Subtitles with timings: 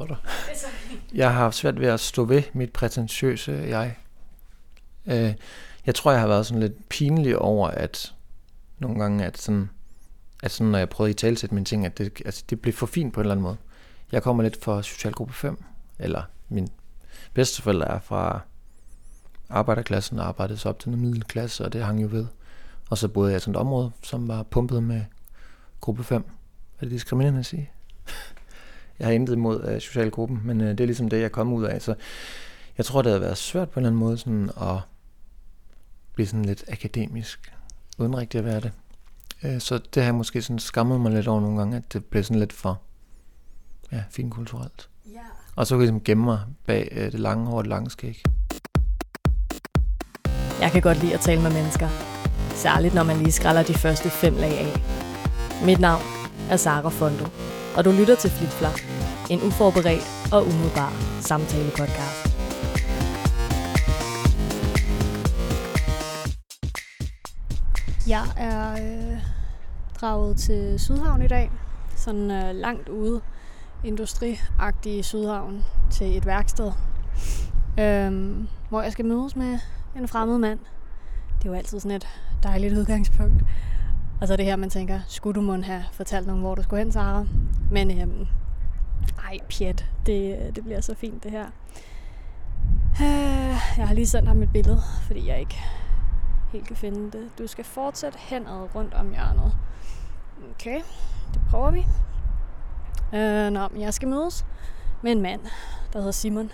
[0.00, 1.14] afbryder dig.
[1.14, 3.96] Jeg har haft svært ved at stå ved mit prætentiøse jeg.
[5.06, 5.34] Øh,
[5.86, 8.14] jeg tror, jeg har været sådan lidt pinlig over, at
[8.78, 9.70] nogle gange, at sådan,
[10.42, 12.74] at sådan når jeg prøvede at i talsætte mine ting, at det, altså, det blev
[12.74, 13.56] for fint på en eller anden måde.
[14.12, 15.64] Jeg kommer lidt fra socialgruppe 5,
[15.98, 16.68] eller min
[17.34, 18.40] bedsteforældre er fra
[19.48, 22.26] arbejderklassen og arbejdede sig op til en middelklasse, og det hang jo ved.
[22.90, 25.04] Og så boede jeg i sådan et område, som var pumpet med
[25.80, 26.24] gruppe 5.
[26.78, 27.70] Er det diskriminerende at sige?
[29.00, 31.64] Jeg har intet imod uh, socialgruppen, men uh, det er ligesom det, jeg kom ud
[31.64, 31.82] af.
[31.82, 31.94] Så
[32.78, 34.76] jeg tror, det havde været svært på en eller anden måde sådan at
[36.14, 37.52] blive sådan lidt akademisk,
[37.98, 38.72] uden rigtig at være det.
[39.44, 42.04] Uh, så det har jeg måske sådan skammet mig lidt over nogle gange, at det
[42.04, 42.80] blev sådan lidt for
[43.92, 44.88] ja, finkulturelt.
[45.06, 45.20] Ja.
[45.56, 47.90] Og så kan jeg ligesom gemme mig bag uh, det lange hår og det lange
[47.90, 48.22] skæg.
[50.60, 51.88] Jeg kan godt lide at tale med mennesker.
[52.54, 54.82] Særligt når man lige skræller de første fem lag af.
[55.66, 56.02] Mit navn
[56.50, 57.24] er Sara Fondo,
[57.80, 58.80] og du lytter til Flip Flap,
[59.30, 62.20] en uforberedt og umiddelbar samtale-podcast.
[68.08, 69.18] Jeg er øh,
[70.00, 71.50] draget til Sydhavn i dag,
[71.96, 73.20] sådan øh, langt ude,
[73.84, 76.72] industriagtig Sydhavn, til et værksted,
[77.80, 78.36] øh,
[78.68, 79.58] hvor jeg skal mødes med
[79.96, 80.58] en fremmed mand.
[81.38, 82.08] Det er jo altid sådan et
[82.42, 83.42] dejligt udgangspunkt.
[84.20, 86.62] Og så er det her, man tænker, skulle du måtte have fortalt nogen, hvor du
[86.62, 87.24] skulle hen, Sara?
[87.70, 88.26] Men øhm,
[89.24, 91.46] ej, pjat, det, øh, det bliver så fint det her.
[93.00, 95.60] Øh, jeg har lige sendt ham et billede, fordi jeg ikke
[96.52, 97.30] helt kan finde det.
[97.38, 99.52] Du skal fortsætte henad rundt om hjørnet.
[100.54, 100.80] Okay,
[101.34, 101.86] det prøver vi.
[103.14, 104.46] Øh, nå, men jeg skal mødes
[105.02, 105.40] med en mand,
[105.92, 106.52] der hedder Simon.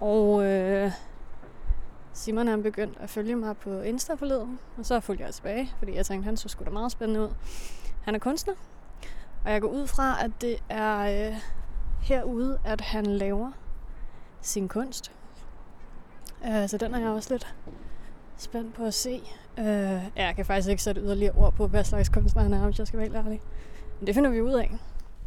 [0.00, 0.92] Og øh,
[2.22, 5.94] Simon han begyndte at følge mig på Insta forleden, og så fulgte jeg tilbage, fordi
[5.94, 7.28] jeg tænkte, han så sgu da meget spændende ud.
[8.02, 8.54] Han er kunstner,
[9.44, 11.36] og jeg går ud fra, at det er øh,
[12.02, 13.50] herude, at han laver
[14.40, 15.12] sin kunst.
[16.46, 17.54] Øh, så den er jeg også lidt
[18.36, 19.22] spændt på at se.
[19.58, 19.66] Øh,
[20.16, 22.86] jeg kan faktisk ikke sætte yderligere ord på, hvad slags kunstner han er, hvis jeg
[22.86, 23.40] skal være helt ærlig.
[24.00, 24.70] Men det finder vi ud af.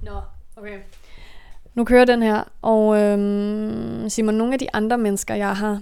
[0.01, 0.22] Nå,
[0.56, 0.79] okay.
[1.73, 3.17] Nu kører den her, og øh,
[4.09, 5.81] Simon, nogle af de andre mennesker, jeg har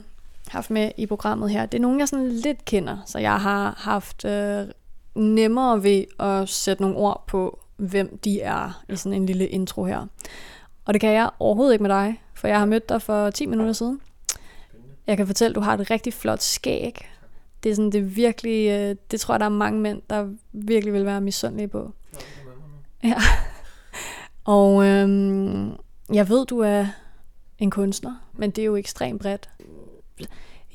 [0.53, 3.75] haft med i programmet her, det er nogen, jeg sådan lidt kender, så jeg har
[3.77, 4.67] haft øh,
[5.15, 9.85] nemmere ved at sætte nogle ord på, hvem de er i sådan en lille intro
[9.85, 10.07] her.
[10.85, 13.45] Og det kan jeg overhovedet ikke med dig, for jeg har mødt dig for 10
[13.45, 14.01] minutter siden.
[15.07, 17.09] Jeg kan fortælle, at du har et rigtig flot skæg.
[17.63, 20.93] Det er sådan, det virkelig, øh, det tror jeg, der er mange mænd, der virkelig
[20.93, 21.93] vil være misundelige på.
[23.03, 23.15] Ja.
[24.43, 25.71] Og øhm,
[26.13, 26.85] jeg ved, du er
[27.59, 29.49] en kunstner, men det er jo ekstremt bredt.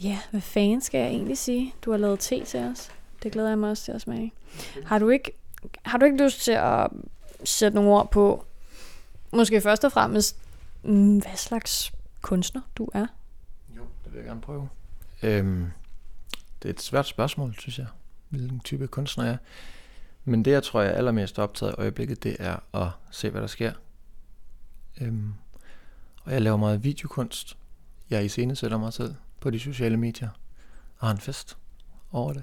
[0.02, 1.74] Ja, hvad fanden skal jeg egentlig sige?
[1.84, 2.90] Du har lavet te til os.
[3.22, 4.32] Det glæder jeg mig også til at smage.
[4.84, 5.32] Har du ikke,
[5.82, 6.90] har du ikke lyst til at
[7.44, 8.44] sætte nogle ord på,
[9.32, 10.36] måske først og fremmest,
[10.82, 11.92] mm, hvad slags
[12.22, 13.06] kunstner du er?
[13.76, 14.68] Jo, det vil jeg gerne prøve.
[15.22, 15.66] Øhm,
[16.62, 17.86] det er et svært spørgsmål, synes jeg,
[18.28, 19.38] hvilken type kunstner jeg er.
[20.24, 23.40] Men det, jeg tror, jeg er allermest optaget i øjeblikket, det er at se, hvad
[23.40, 23.72] der sker.
[25.00, 25.34] Øhm,
[26.24, 27.56] og jeg laver meget videokunst.
[28.10, 30.28] Jeg iscenesætter mig selv på de sociale medier
[30.98, 31.58] og har en fest
[32.12, 32.42] over det.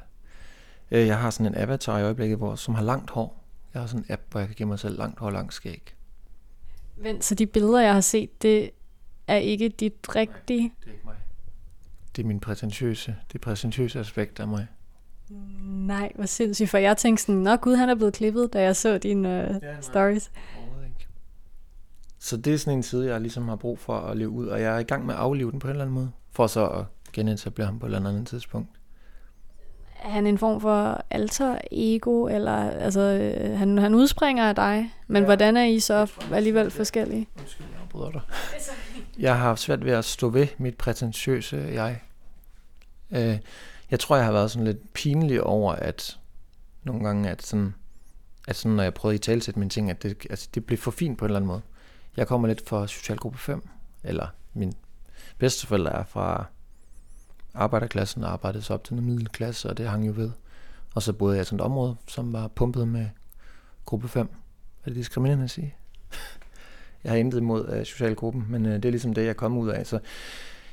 [0.92, 3.44] Øh, jeg har sådan en avatar i øjeblikket, hvor, som har langt hår.
[3.74, 5.54] Jeg har sådan en app, hvor jeg kan give mig selv langt hår og langt
[5.54, 5.96] skæg.
[6.98, 8.72] Vent, så de billeder, jeg har set, det
[9.28, 10.62] er ikke dit rigtige?
[10.62, 11.16] Nej, det er ikke mig.
[12.16, 14.68] Det er min prætentiøse, det prætentiøse aspekt af mig.
[15.64, 18.76] Nej, hvor sindssygt, for jeg tænkte sådan, nå gud, han er blevet klippet, da jeg
[18.76, 20.32] så dine uh, ja, stories.
[20.86, 21.08] Ikke.
[22.20, 24.62] Så det er sådan en side, jeg ligesom har brug for at leve ud, og
[24.62, 26.68] jeg er i gang med at aflive den på en eller anden måde for så
[26.68, 28.70] at genetablere ham på et eller andet tidspunkt.
[30.04, 34.94] Er han en form for alter ego, eller altså, øh, han, han udspringer af dig,
[35.08, 35.26] men ja.
[35.26, 37.28] hvordan er I så alligevel forskellige?
[37.40, 38.22] Undskyld, jeg afbryder dig.
[39.20, 42.02] Jeg har svært ved at stå ved mit prætentiøse jeg.
[43.12, 43.38] Øh,
[43.92, 46.20] jeg tror, jeg har været sådan lidt pinlig over, at
[46.84, 47.74] nogle gange, at sådan,
[48.48, 50.78] at sådan når jeg prøvede at i talsætte mine ting, at det, altså, det blev
[50.78, 51.62] for fint på en eller anden måde.
[52.18, 53.68] Jeg kommer lidt fra socialgruppe 5,
[54.04, 54.74] eller min
[55.38, 56.46] bedsteforældre er fra
[57.54, 60.32] arbejderklassen og arbejdede sig op til en middelklasse, og det hang jo ved.
[60.96, 63.10] Og så boede jeg i sådan et område, som var pumpet med
[63.86, 64.30] gruppe 5.
[64.84, 65.76] Er det diskriminerende at sige?
[67.04, 69.70] jeg har intet imod uh, socialgruppen, men uh, det er ligesom det, jeg kom ud
[69.70, 69.88] af.
[69.88, 70.00] Så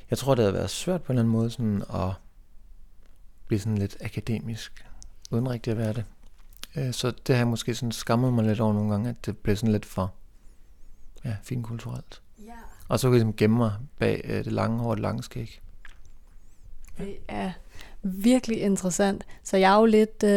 [0.09, 2.11] jeg tror, det havde været svært på en eller anden måde sådan at
[3.47, 4.85] blive sådan lidt akademisk,
[5.31, 6.05] uden rigtig at være det.
[6.77, 9.37] Uh, så det har jeg måske sådan skammet mig lidt over nogle gange, at det
[9.37, 10.13] blev sådan lidt for
[11.25, 12.21] ja, finkulturelt.
[12.87, 15.23] Og så kan jeg ligesom gemme mig bag øh, det lange hår og det lange
[15.23, 15.61] skæg.
[16.97, 17.51] Det er
[18.03, 19.25] virkelig interessant.
[19.43, 20.23] Så jeg er jo lidt...
[20.23, 20.29] Øh,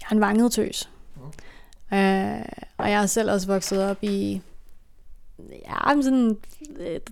[0.00, 0.90] jeg er en vanget tøs.
[1.16, 1.96] Mm.
[1.96, 2.44] Øh,
[2.76, 4.40] og jeg har selv også vokset op i
[5.52, 6.38] ja, sådan
[6.80, 7.10] et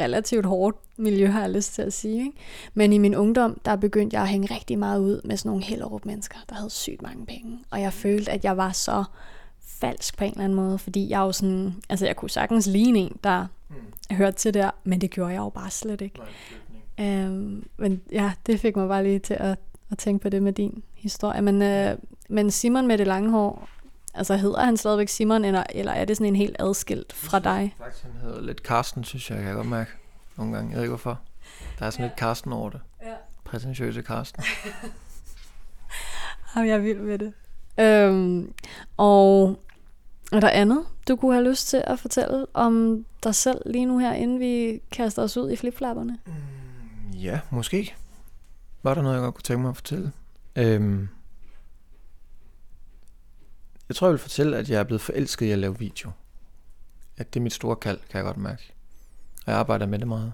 [0.00, 2.18] relativt hårdt miljø, har jeg lyst til at sige.
[2.18, 2.38] Ikke?
[2.74, 5.64] Men i min ungdom, der begyndte jeg at hænge rigtig meget ud med sådan nogle
[5.64, 7.58] Hellerup mennesker, der havde sygt mange penge.
[7.70, 9.04] Og jeg følte, at jeg var så
[9.80, 12.98] falsk på en eller anden måde, fordi jeg jo sådan, altså jeg kunne sagtens ligne
[12.98, 14.16] en, der mm.
[14.16, 16.20] hørte til der, men det gjorde jeg jo bare slet ikke.
[16.98, 19.58] Nej, øhm, men ja, det fik mig bare lige til at,
[19.90, 21.42] at tænke på det med din historie.
[21.42, 21.96] Men, øh,
[22.28, 23.68] men Simon med det lange hår,
[24.14, 27.74] altså hedder han stadigvæk Simon, eller, eller er det sådan en helt adskilt fra dig?
[27.78, 29.90] Faktisk, han hedder lidt Karsten, synes jeg, jeg kan godt mærke
[30.36, 30.70] nogle gange.
[30.70, 31.20] Jeg ved ikke hvorfor.
[31.78, 32.08] Der er sådan ja.
[32.08, 32.80] lidt Karsten over det.
[33.02, 33.14] Ja.
[33.44, 34.44] Prætentiøse Karsten.
[36.56, 37.32] Jamen, jeg er vild med det.
[37.78, 38.52] Øhm,
[38.96, 39.58] og
[40.32, 43.98] er der andet, du kunne have lyst til at fortælle om dig selv lige nu
[43.98, 46.18] her, inden vi kaster os ud i flipflapperne?
[46.26, 47.94] Mm, ja, måske.
[48.82, 50.12] Var der noget, jeg godt kunne tænke mig at fortælle?
[50.56, 51.08] Øhm,
[53.88, 56.10] jeg tror, jeg vil fortælle, at jeg er blevet forelsket i at lave video.
[57.16, 58.72] At det er mit store kald, kan jeg godt mærke.
[59.46, 60.32] Og jeg arbejder med det meget.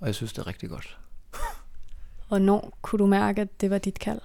[0.00, 0.98] Og jeg synes, det er rigtig godt.
[2.28, 4.20] Hvornår kunne du mærke, at det var dit kald?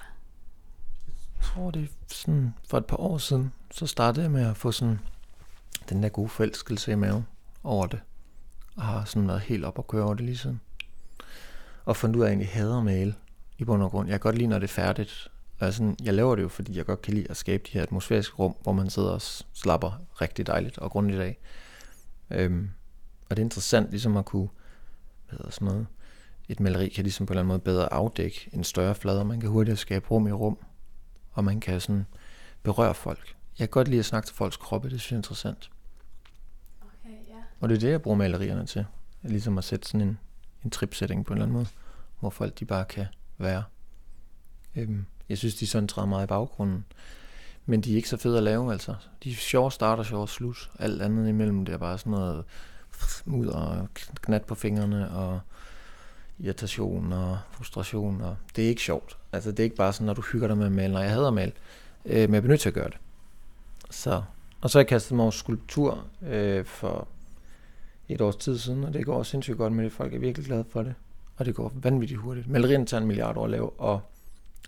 [1.07, 4.57] Jeg tror, det er sådan for et par år siden, så startede jeg med at
[4.57, 4.99] få sådan
[5.89, 7.27] den der gode forelskelse i maven
[7.63, 7.99] over det.
[8.75, 10.61] Og har sådan været helt op og køre over det lige siden.
[11.85, 13.15] Og fundet ud af, at jeg egentlig hader male
[13.57, 14.07] i bund og grund.
[14.07, 15.27] Jeg kan godt lide, når det er færdigt.
[15.59, 17.83] Og sådan, jeg laver det jo, fordi jeg godt kan lide at skabe de her
[17.83, 19.21] atmosfæriske rum, hvor man sidder og
[19.53, 21.37] slapper rigtig dejligt og grundigt af.
[22.29, 22.69] Øhm,
[23.29, 24.49] og det er interessant ligesom at kunne,
[25.27, 25.87] hvad hedder sådan noget,
[26.49, 29.27] et maleri kan ligesom på en eller anden måde bedre afdække en større flade, og
[29.27, 30.57] man kan hurtigt skabe rum i rum,
[31.31, 32.05] og man kan sådan
[32.63, 33.36] berøre folk.
[33.59, 35.69] Jeg kan godt lide at snakke til folks kroppe, det synes jeg er interessant.
[36.81, 37.35] Okay, ja.
[37.59, 38.85] Og det er det, jeg bruger malerierne til.
[39.21, 40.19] Ligesom at sætte sådan en,
[40.63, 41.67] en tripsætning på en eller anden måde,
[42.19, 43.05] hvor folk de bare kan
[43.37, 43.63] være.
[44.75, 46.85] Øhm, jeg synes, de sådan træder meget i baggrunden.
[47.65, 48.95] Men de er ikke så fede at lave, altså.
[49.23, 50.71] De er sjove starter, sjove slut.
[50.79, 52.45] Alt andet imellem, det er bare sådan noget
[53.25, 53.87] ud og
[54.21, 55.39] knat på fingrene og
[56.39, 58.21] irritation og frustration.
[58.21, 59.17] Og det er ikke sjovt.
[59.31, 60.93] Altså, det er ikke bare sådan, når du hygger dig med at male.
[60.93, 61.51] Når jeg hader at male,
[62.05, 62.97] øh, men jeg bliver nødt til at gøre det.
[63.89, 64.23] Så.
[64.61, 67.07] Og så har jeg kastet mig over skulptur øh, for
[68.09, 69.91] et års tid siden, og det går sindssygt godt med det.
[69.91, 70.95] Folk er virkelig glade for det.
[71.37, 72.47] Og det går vanvittigt hurtigt.
[72.47, 74.01] Malerierne tager en milliard år at lave, og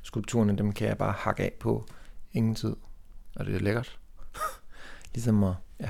[0.04, 1.86] skulpturerne, dem kan jeg bare hakke af på
[2.33, 2.75] ingen tid.
[3.36, 4.00] Og det er lækkert.
[5.13, 5.89] ligesom at, ja.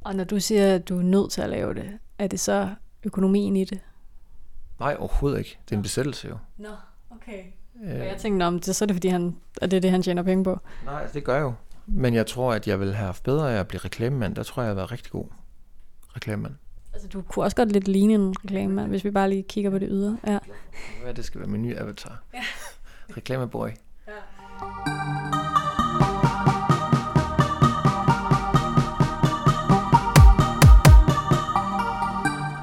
[0.00, 2.74] Og når du siger, at du er nødt til at lave det, er det så
[3.04, 3.80] økonomien i det?
[4.80, 5.58] Nej, overhovedet ikke.
[5.64, 6.38] Det er en besættelse jo.
[6.56, 6.68] Nå,
[7.10, 7.44] okay.
[7.84, 10.02] Øh, og jeg tænkte, om det, så er det fordi, han, er det det, han
[10.02, 10.60] tjener penge på?
[10.84, 11.54] Nej, altså, det gør jeg jo.
[11.86, 14.34] Men jeg tror, at jeg vil have haft bedre af at blive reklamemand.
[14.34, 15.26] Der tror jeg, jeg har været rigtig god
[16.16, 16.54] reklamemand.
[16.92, 19.78] Altså, du kunne også godt lidt ligne en reklamemand, hvis vi bare lige kigger på
[19.78, 20.18] det ydre.
[20.26, 20.38] Ja.
[21.02, 22.22] Hvad det skal være min nye avatar.
[22.34, 22.42] Ja.
[23.16, 23.68] Reklameboy.
[24.08, 24.12] Ja.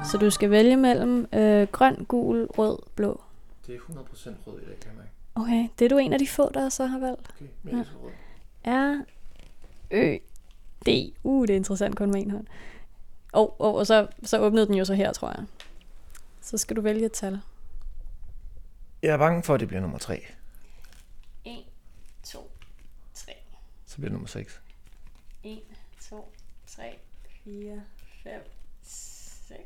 [0.04, 3.20] Så du skal vælge mellem øh, grøn, gul, rød, blå.
[3.66, 5.04] Det er 100% rød i dag, kan man
[5.34, 7.34] Okay, det er du en af de få, der så har valgt.
[7.36, 7.84] Okay, ja.
[8.02, 8.10] rød.
[8.66, 9.04] R,
[9.90, 10.16] Ø,
[10.86, 11.14] D.
[11.22, 12.46] Uh, det er interessant kun med en hånd.
[13.32, 15.46] Oh, oh, og så, så åbnede den jo så her, tror jeg.
[16.40, 17.40] Så skal du vælge et tal.
[19.02, 20.24] Jeg er bange for, at det bliver nummer 3.
[21.44, 21.64] 1,
[22.22, 22.50] 2,
[23.14, 23.32] 3.
[23.86, 24.60] Så bliver det nummer 6.
[25.42, 25.60] 1,
[26.10, 26.32] 2,
[26.66, 26.98] 3,
[27.44, 27.82] 4,
[28.22, 28.32] 5,
[28.82, 29.60] 6.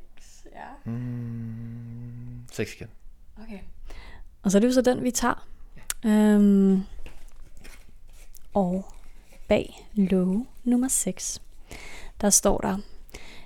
[0.52, 0.90] Ja.
[0.90, 2.88] Mm, 6 igen.
[3.42, 3.60] Okay.
[4.42, 5.48] Og så er det jo så den, vi tager.
[6.04, 6.10] Ja.
[6.10, 6.82] Øhm,
[8.54, 8.92] og
[9.48, 11.42] bag låge nummer 6,
[12.20, 12.78] der står der,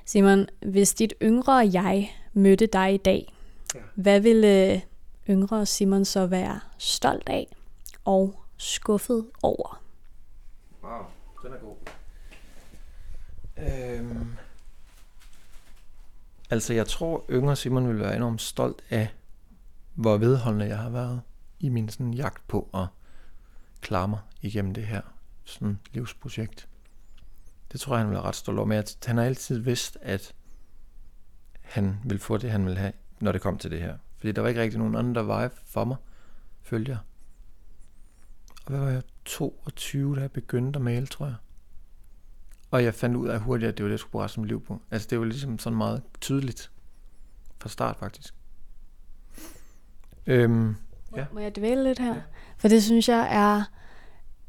[0.04, 3.34] Simon, hvis dit yngre jeg mødte dig i dag,
[3.74, 3.80] ja.
[3.94, 4.82] hvad ville
[5.28, 7.56] yngre Simon så være stolt af
[8.04, 9.82] og skuffet over?
[10.82, 11.02] Wow,
[11.42, 11.76] den er god.
[13.56, 14.36] Øhm,
[16.50, 19.08] altså, jeg tror, yngre Simon ville være enormt stolt af,
[19.94, 21.22] hvor vedholdende jeg har været
[21.60, 22.86] i min sådan jagt på at
[23.80, 25.00] klare mig igennem det her
[25.44, 26.68] sådan livsprojekt.
[27.72, 28.66] Det tror jeg, han vil ret stolt over.
[28.66, 30.34] Men han har altid vidst, at
[31.60, 33.98] han vil få det, han vil have, når det kom til det her.
[34.16, 35.96] Fordi der var ikke rigtig nogen anden, der var for mig,
[36.62, 36.98] følte jeg.
[38.64, 39.02] Og hvad var jeg?
[39.24, 41.34] 22, da jeg begyndte at male, tror jeg.
[42.70, 44.42] Og jeg fandt ud af hurtigt, at det var det, jeg skulle bruge resten af
[44.42, 44.82] mit liv på.
[44.90, 46.70] Altså det var ligesom sådan meget tydeligt.
[47.58, 48.34] Fra start faktisk.
[50.26, 50.76] Øhm,
[51.16, 51.26] ja.
[51.32, 52.14] Må jeg dvæle lidt her?
[52.14, 52.22] Ja.
[52.58, 53.64] For det synes jeg er...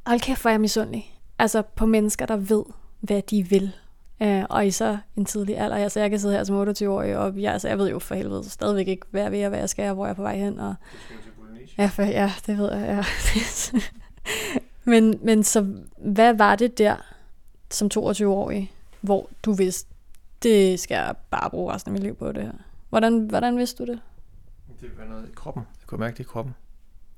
[0.05, 1.19] Hold kæft, hvor er jeg misundelig.
[1.39, 2.63] Altså på mennesker, der ved,
[3.00, 3.72] hvad de vil.
[4.19, 5.77] Uh, og i så en tidlig alder.
[5.77, 8.50] Altså, jeg kan sidde her som 28-årig, og jeg, altså, jeg ved jo for helvede
[8.50, 10.38] stadigvæk ikke, hvad jeg vil, og hvad jeg skal, og hvor jeg er på vej
[10.38, 10.60] hen.
[10.60, 10.75] Og...
[11.77, 12.81] Ja, for, ja, det ved jeg.
[12.88, 13.03] Ja.
[14.91, 15.67] men, men så,
[15.98, 16.95] hvad var det der
[17.72, 19.89] som 22-årig, hvor du vidste,
[20.43, 22.53] det skal jeg bare bruge resten af mit liv på det her.
[22.89, 24.00] Hvordan, hvordan vidste du det?
[24.81, 25.63] Det var noget i kroppen.
[25.81, 26.55] Jeg kunne mærke det i kroppen.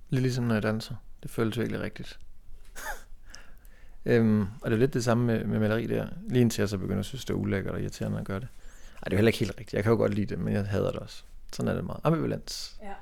[0.10, 0.96] Lidt ligesom når jeg danser.
[1.24, 2.20] Det føltes virkelig rigtigt.
[4.06, 6.08] øhm, og det er lidt det samme med, med maleri der.
[6.30, 8.48] Lige indtil jeg så begynder at synes, det er ulækkert og irriterende at gøre det.
[8.96, 9.74] Ej, det er heller ikke helt rigtigt.
[9.74, 11.24] Jeg kan jo godt lide det, men jeg hader det også.
[11.54, 12.00] Sådan er det meget.
[12.04, 12.94] Ambivalens Ja.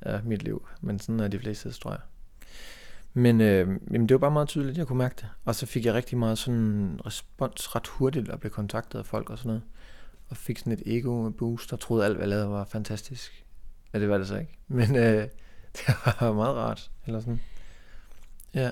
[0.00, 0.68] er mit liv.
[0.80, 2.00] Men sådan er de fleste, tror jeg.
[3.12, 5.28] Men øh, jamen, det var bare meget tydeligt, jeg kunne mærke det.
[5.44, 9.30] Og så fik jeg rigtig meget sådan respons ret hurtigt og blev kontaktet af folk
[9.30, 9.62] og sådan noget.
[10.28, 13.44] Og fik sådan et ego-boost og troede alt, hvad jeg lavede var fantastisk.
[13.94, 14.58] Ja, det var det så ikke.
[14.68, 15.12] Men øh,
[15.76, 16.90] det var meget rart.
[17.06, 17.40] Eller sådan.
[18.54, 18.70] Ja.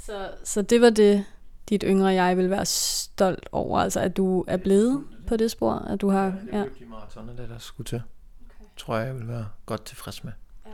[0.00, 1.24] Så, så det var det,
[1.68, 5.72] dit yngre jeg vil være stolt over, altså at du er blevet på det spor,
[5.72, 6.34] at du har...
[6.52, 6.64] Ja.
[6.78, 8.02] de maratoner, det der skulle til.
[8.46, 8.64] Okay.
[8.76, 10.32] Tror jeg, jeg vil være godt tilfreds med.
[10.66, 10.70] Ja.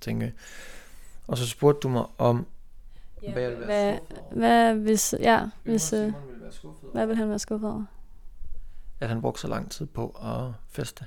[0.00, 0.34] Tænker jeg.
[1.26, 2.46] Og så spurgte du mig om,
[3.22, 4.34] Ja, hvad jeg ville være hvad, skuffet over.
[4.34, 6.92] hvad hvis, ja, hvis, øh, ville være skuffet over.
[6.92, 7.84] hvad vil han være skuffet over?
[9.00, 11.04] at han brugte så lang tid på at feste.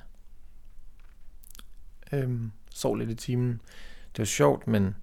[2.12, 3.62] Øhm, sov lidt i timen.
[4.12, 4.96] Det var sjovt, men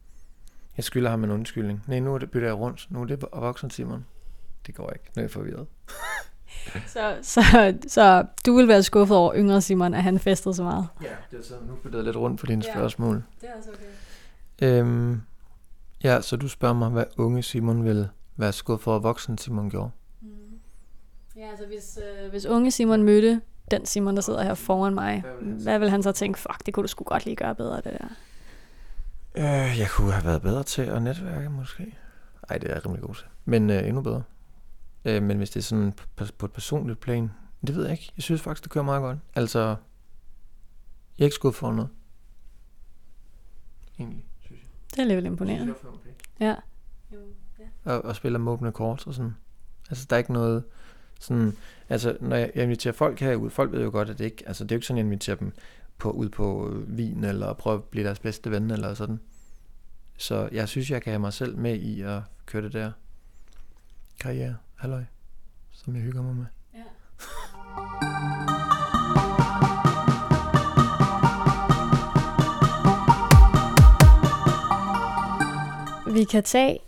[0.77, 1.83] jeg skylder ham en undskyldning.
[1.87, 2.87] Nej, nu er det bytter jeg rundt.
[2.91, 4.07] Nu er det voksen Simon.
[4.67, 5.05] Det går ikke.
[5.17, 5.67] Nu er jeg forvirret.
[6.87, 7.43] Så, så,
[7.87, 10.87] så du vil være skuffet over yngre Simon, at han festede så meget?
[11.03, 12.73] Ja, det er så, nu bytter jeg lidt rundt på dine Ja.
[12.73, 13.23] spørgsmål.
[13.41, 14.79] Det er også okay.
[14.81, 15.21] Øhm,
[16.05, 19.71] ja, så du spørger mig, hvad unge Simon vil være skuffet for, at voksen Simon
[19.71, 19.91] gjorde.
[20.21, 20.29] Mm.
[21.37, 25.21] Ja, altså hvis, øh, hvis unge Simon mødte den Simon, der sidder her foran mig,
[25.21, 27.25] Hvad vil han så hvad vil han så tænke, fuck, det kunne du sgu godt
[27.25, 28.09] lige gøre bedre, det der.
[29.35, 31.99] Øh, jeg kunne have været bedre til at netværke, måske.
[32.49, 33.27] Ej, det er jeg rimelig god til.
[33.45, 34.23] Men øh, endnu bedre.
[35.05, 37.31] Øh, men hvis det er sådan på, på et personligt plan,
[37.67, 38.13] det ved jeg ikke.
[38.17, 39.19] Jeg synes faktisk, det kører meget godt.
[39.35, 39.59] Altså,
[41.19, 41.91] jeg er ikke skudt for noget.
[43.99, 44.69] Egentlig, synes jeg.
[44.91, 45.75] Det er alligevel imponerende.
[46.41, 46.55] Ja.
[47.85, 49.35] Og, og spiller med åbne kort og sådan.
[49.91, 50.65] Altså, der er ikke noget
[51.21, 51.57] sådan...
[51.89, 54.45] Altså, når jeg, jeg inviterer folk herud, folk ved jo godt, at det ikke...
[54.47, 55.53] Altså, det er jo ikke sådan, jeg inviterer dem
[56.01, 59.21] på, ud på vin, eller prøve at blive deres bedste ven, eller sådan.
[60.19, 62.93] Så jeg synes, jeg kan have mig selv med i at køre det der
[64.21, 65.05] karriere, halløj,
[65.73, 66.47] som jeg hygger mig med.
[66.75, 66.83] Ja.
[76.15, 76.79] Vi kan tage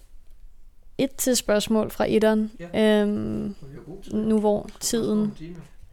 [0.98, 3.02] et til spørgsmål fra etteren, Ja.
[3.02, 3.54] øhm,
[4.12, 5.36] nu hvor tiden...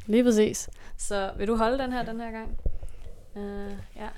[0.06, 0.70] Lige præcis.
[0.98, 2.58] Så vil du holde den her den her gang?
[3.36, 4.10] Uh, ja.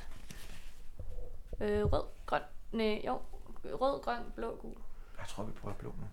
[1.61, 2.41] Øh, rød, grøn,
[2.71, 3.21] nej, jo.
[3.63, 4.75] Rød, grøn, blå, gul.
[5.17, 6.05] Jeg tror, vi prøver blå nu.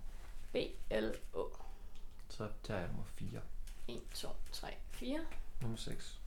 [0.52, 0.56] B,
[0.90, 1.48] L, Å.
[2.28, 3.40] Så tager jeg nummer 4.
[3.88, 5.20] 1, 2, 3, 4.
[5.60, 6.20] Nummer 6.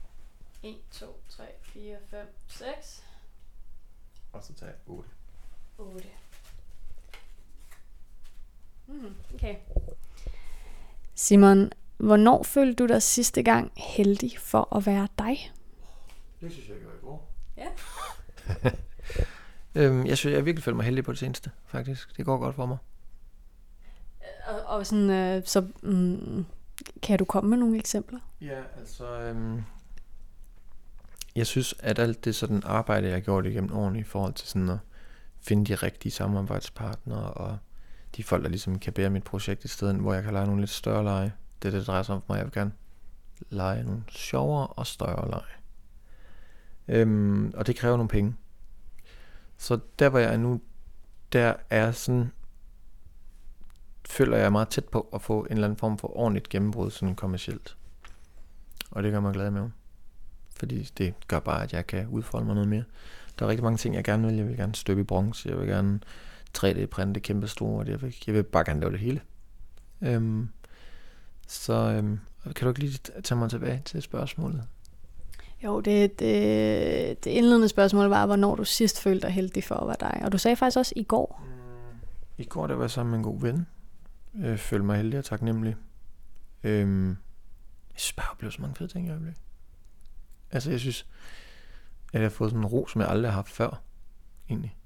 [0.62, 3.04] 1, 2, 3, 4, 5, 6,
[4.32, 5.08] Og så tager jeg 8.
[5.78, 6.08] 8.
[8.86, 9.56] Mm, okay.
[11.14, 15.52] Simon, hvornår følte du dig sidste gang heldig for at være dig?
[16.42, 17.32] Det synes jeg gjorde i går.
[17.56, 17.68] Ja.
[19.80, 22.16] øhm, jeg synes, jeg virkelig føler mig heldig på det seneste, faktisk.
[22.16, 22.76] Det går godt for mig.
[24.46, 26.44] Og, og sådan, øh, så mm,
[27.02, 28.18] kan du komme med nogle eksempler?
[28.40, 29.20] Ja, altså...
[29.20, 29.62] Øhm,
[31.36, 34.48] jeg synes, at alt det sådan arbejde, jeg har gjort igennem årene i forhold til
[34.48, 34.78] sådan at
[35.40, 37.58] finde de rigtige samarbejdspartnere og
[38.16, 40.60] de folk, der ligesom kan bære mit projekt i stedet, hvor jeg kan lege nogle
[40.60, 41.32] lidt større lege.
[41.62, 42.36] Det er det, det drejer sig om for mig.
[42.36, 42.72] Jeg vil gerne
[43.50, 45.61] lege nogle sjovere og større lege.
[46.88, 48.34] Øhm, og det kræver nogle penge.
[49.56, 50.60] Så der, hvor jeg er nu,
[51.32, 52.32] der er sådan,
[54.08, 56.90] føler jeg er meget tæt på at få en eller anden form for ordentligt gennembrud
[56.90, 57.76] sådan kommercielt.
[58.90, 59.70] Og det gør mig glad med.
[60.56, 62.84] Fordi det gør bare, at jeg kan udfolde mig noget mere.
[63.38, 64.36] Der er rigtig mange ting, jeg gerne vil.
[64.36, 65.48] Jeg vil gerne støbe i bronze.
[65.48, 66.00] Jeg vil gerne
[66.58, 67.86] 3D-printe kæmpe store.
[67.86, 69.20] Jeg vil, jeg vil bare gerne lave det hele.
[70.02, 70.48] Øhm,
[71.48, 74.68] så øhm, kan du ikke lige tage mig tilbage til spørgsmålet?
[75.64, 79.86] Jo, det, det, det indledende spørgsmål var, hvornår du sidst følte dig heldig for at
[79.86, 80.22] være dig.
[80.24, 81.42] Og du sagde faktisk også i går.
[82.38, 83.66] I går der var jeg sammen med en god ven.
[84.40, 85.76] Jeg følte mig heldig og taknemmelig.
[86.62, 87.16] Øhm, jeg
[88.00, 89.40] synes bare, jeg så mange fede ting i øjeblikket.
[90.50, 91.06] Altså, jeg synes,
[92.12, 93.82] at jeg har fået sådan en ro, som jeg aldrig har haft før.
[94.50, 94.76] Egentlig.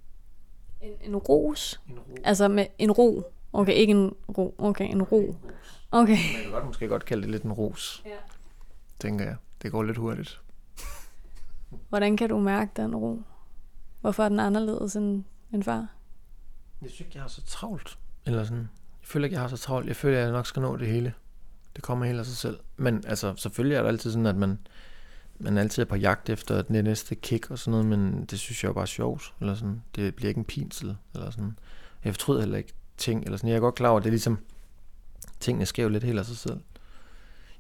[0.83, 1.81] En, en ros?
[1.89, 2.15] En ro.
[2.25, 3.33] Altså med en ro?
[3.53, 4.55] Okay, ikke en ro.
[4.59, 5.35] Okay, en ro.
[5.91, 6.11] Okay.
[6.13, 8.11] Man kan godt, måske godt kalde det lidt en ros, Ja.
[8.99, 9.37] tænker jeg.
[9.63, 10.41] Det går lidt hurtigt.
[11.89, 13.23] Hvordan kan du mærke den ro?
[14.01, 15.87] Hvorfor er den anderledes end, end før?
[16.83, 17.99] Jeg synes ikke, jeg har så travlt.
[18.27, 18.69] Eller sådan.
[19.01, 19.89] Jeg føler ikke, jeg har så travlt.
[19.89, 21.15] Jeg føler, at jeg nok skal nå det hele.
[21.77, 22.59] Det kommer helt af sig selv.
[22.77, 24.59] Men altså, selvfølgelig er det altid sådan, at man,
[25.39, 28.65] man altid er på jagt efter det næste kick og sådan noget, men det synes
[28.65, 29.35] jeg jo bare er sjovt.
[29.41, 29.83] Eller sådan.
[29.95, 30.97] Det bliver ikke en pinsel.
[31.15, 31.59] Eller sådan.
[32.05, 33.25] Jeg fortryder heller ikke ting.
[33.25, 33.51] Eller sådan.
[33.51, 34.39] Jeg er godt klar over, at det er ligesom,
[35.41, 36.61] tingene sker jo lidt helt af sig selv.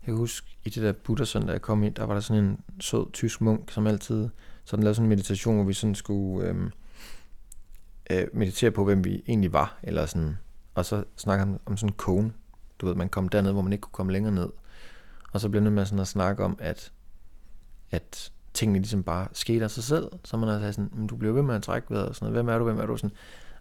[0.06, 2.44] Jeg kan huske, i det der buddha der jeg kom ind, der var der sådan
[2.44, 4.28] en sød tysk munk, som altid
[4.64, 6.70] sådan lavede sådan en meditation, hvor vi sådan skulle øhm,
[8.10, 10.36] øh, meditere på, hvem vi egentlig var, eller sådan,
[10.74, 12.32] og så snakker om, om sådan en kone.
[12.78, 14.48] Du ved, man kom derned, hvor man ikke kunne komme længere ned.
[15.32, 16.92] Og så blev det med sådan at snakke om, at,
[17.90, 20.08] at tingene ligesom bare skete af sig selv.
[20.24, 22.44] Så man har sådan, men du bliver ved med at trække vejret, og sådan noget.
[22.44, 22.96] hvem er du, hvem er du?
[22.96, 23.16] Sådan.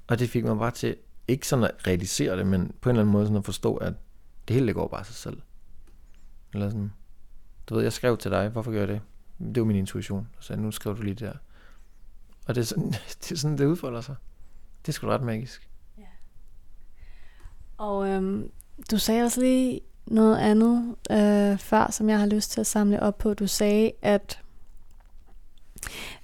[0.07, 0.95] Og det fik mig bare til,
[1.27, 3.93] ikke sådan at realisere det, men på en eller anden måde sådan at forstå, at
[4.47, 5.41] det hele det går bare af sig selv.
[6.55, 6.93] Eller sådan,
[7.69, 9.01] du ved, jeg skrev til dig, hvorfor gør jeg det?
[9.39, 10.27] Det var min intuition.
[10.39, 11.33] Så nu skriver du lige der.
[12.47, 12.91] Og det er sådan,
[13.23, 14.15] det, er sådan, det udfolder sig.
[14.81, 15.69] Det er sgu ret magisk.
[15.97, 16.03] Ja.
[17.77, 18.51] Og øhm,
[18.91, 23.03] du sagde også lige noget andet øh, før, som jeg har lyst til at samle
[23.03, 23.33] op på.
[23.33, 24.41] Du sagde, at,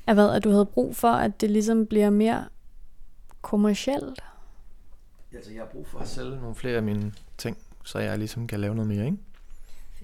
[0.07, 2.45] at, hvad, at du havde brug for, at det ligesom bliver mere
[3.41, 4.23] kommercielt.
[5.33, 8.47] Altså, jeg har brug for at sælge nogle flere af mine ting, så jeg ligesom
[8.47, 9.17] kan lave noget mere, ikke?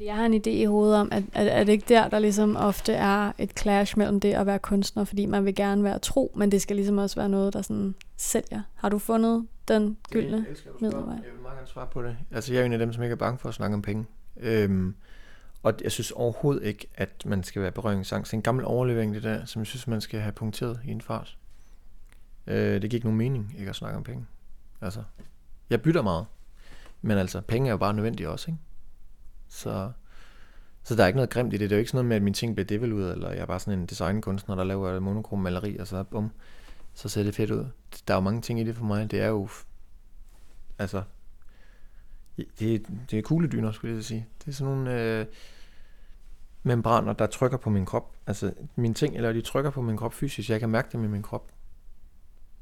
[0.02, 2.56] Jeg har en idé i hovedet om, at, at, at det ikke der, der ligesom
[2.56, 6.32] ofte er et clash mellem det at være kunstner, fordi man vil gerne være tro,
[6.36, 8.62] men det skal ligesom også være noget, der sådan sælger.
[8.76, 10.46] Har du fundet den gyldne
[10.82, 11.14] middelvej?
[11.14, 12.18] Jeg vil meget gerne svare på det.
[12.32, 14.06] Altså, jeg er en af dem, som ikke er bange for at snakke om penge.
[14.38, 14.96] Øhm,
[15.64, 18.32] og jeg synes overhovedet ikke, at man skal være berøringsangst.
[18.32, 20.92] Det er en gammel overlevering, det der, som jeg synes, man skal have punkteret i
[20.92, 21.38] en fart.
[22.48, 24.26] Øh, det giver ikke nogen mening ikke at snakke om penge.
[24.82, 25.04] Altså,
[25.70, 26.26] jeg bytter meget.
[27.02, 28.60] Men altså, penge er jo bare nødvendige også, ikke?
[29.50, 29.92] Så,
[30.84, 31.70] så der er ikke noget grimt i det.
[31.70, 33.46] Det er jo ikke sådan noget med, at mine ting bliver devalueret, eller jeg er
[33.46, 36.32] bare sådan en designkunstner, der laver monokrom maleri, og så bum,
[36.94, 37.66] så ser det fedt ud.
[38.08, 39.12] Der er jo mange ting i det for mig.
[39.12, 39.50] Det er jo,
[40.80, 41.04] altså,
[42.38, 44.28] det, det er kugledyner, skulle jeg sige.
[44.40, 45.26] Det er sådan nogle øh,
[46.64, 48.16] membraner, der trykker på min krop.
[48.28, 50.50] Altså, mine ting, eller de trykker på min krop fysisk.
[50.50, 51.52] Jeg kan mærke dem i min krop.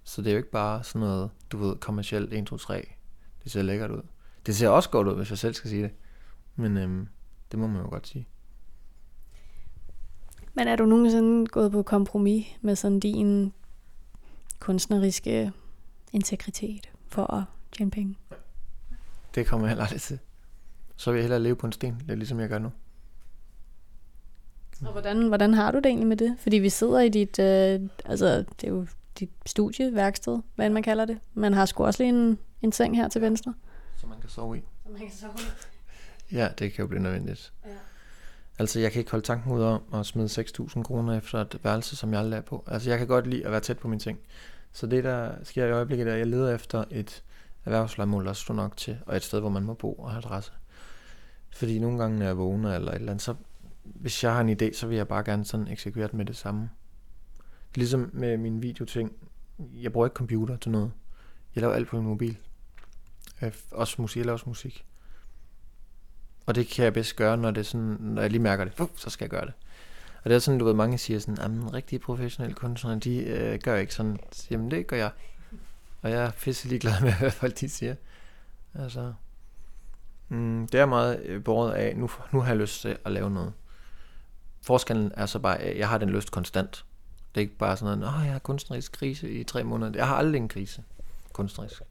[0.04, 2.90] Så det er jo ikke bare sådan noget, du ved, kommercielt 1, 2, 3.
[3.44, 4.02] Det ser lækkert ud.
[4.46, 5.92] Det ser også godt ud, hvis jeg selv skal sige det.
[6.56, 7.08] Men øhm,
[7.52, 8.28] det må man jo godt sige.
[10.54, 13.54] Men er du nogensinde gået på kompromis med sådan din
[14.60, 15.52] kunstneriske
[16.12, 18.18] integritet for at tjene penge?
[19.36, 20.20] Det kommer jeg heller aldrig til.
[20.96, 22.72] Så vil jeg hellere leve på en sten, lidt ligesom jeg gør nu.
[24.86, 26.36] Og hvordan, hvordan har du det egentlig med det?
[26.40, 28.88] Fordi vi sidder i dit, øh, altså det er jo
[29.20, 31.20] dit studie, værksted, hvad man kalder det.
[31.34, 33.54] Man har sgu også lige en, en seng her til venstre.
[33.96, 34.62] Som man kan sove i.
[34.84, 35.75] Som man kan sove i.
[36.32, 37.54] Ja, det kan jo blive nødvendigt.
[37.66, 37.70] Ja.
[38.60, 41.96] Altså, jeg kan ikke holde tanken ud om at smide 6.000 kroner efter et værelse,
[41.96, 42.64] som jeg aldrig er på.
[42.68, 44.20] Altså, jeg kan godt lide at være tæt på mine ting.
[44.72, 47.24] Så det, der sker i øjeblikket, er, at jeg leder efter et
[47.66, 50.52] erhvervslejemål, der står nok til, og et sted, hvor man må bo og have adresse.
[51.50, 53.36] Fordi nogle gange, når jeg vågner eller et eller andet, så
[53.84, 56.70] hvis jeg har en idé, så vil jeg bare gerne sådan eksekvere med det samme.
[57.76, 59.12] Ligesom med mine videoting.
[59.60, 60.92] Jeg bruger ikke computer til noget.
[61.56, 62.38] Jeg laver alt på min mobil.
[63.72, 64.86] Også musik, jeg laver også musik.
[66.46, 68.74] Og det kan jeg bedst gøre, når, det er sådan, når jeg lige mærker det.
[68.74, 69.54] Fuh, så skal jeg gøre det.
[70.24, 73.18] Og det er sådan, du ved, mange siger sådan, at en rigtig professionelle kunstnere, de
[73.18, 74.20] øh, gør ikke sådan.
[74.52, 75.12] Jamen, det gør jeg.
[76.02, 77.96] Og jeg er pisselig glad med, hvad folk de siger.
[78.74, 79.14] Altså,
[80.30, 83.30] mm, det er meget øh, båret af, nu, nu har jeg lyst til at lave
[83.30, 83.54] noget.
[84.62, 86.86] Forskellen er så bare, at jeg har den lyst konstant.
[87.36, 89.92] Det er ikke bare sådan noget, at jeg har kunstnerisk krise i tre måneder.
[89.96, 90.84] Jeg har aldrig en krise
[91.34, 91.82] kunstnerisk.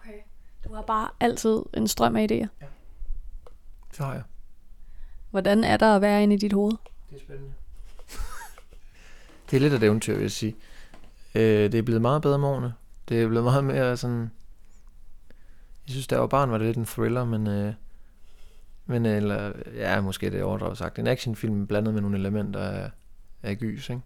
[0.00, 0.18] Okay.
[0.64, 2.46] Du har bare altid en strøm af idéer.
[2.60, 2.66] Ja.
[3.90, 4.22] Det har jeg.
[5.30, 6.72] Hvordan er der at være inde i dit hoved?
[7.10, 7.52] Det er spændende.
[9.50, 10.56] det er lidt af det eventyr, vil jeg sige.
[11.34, 12.74] Øh, det er blevet meget bedre med årene.
[13.08, 14.30] Det er blevet meget mere sådan...
[15.86, 17.46] Jeg synes, da jeg var barn, var det lidt en thriller, men...
[17.46, 17.74] Øh,
[18.90, 20.98] men eller, ja, måske det er overdrevet sagt.
[20.98, 22.90] En actionfilm blandet med nogle elementer af,
[23.42, 24.02] af gys, ikke?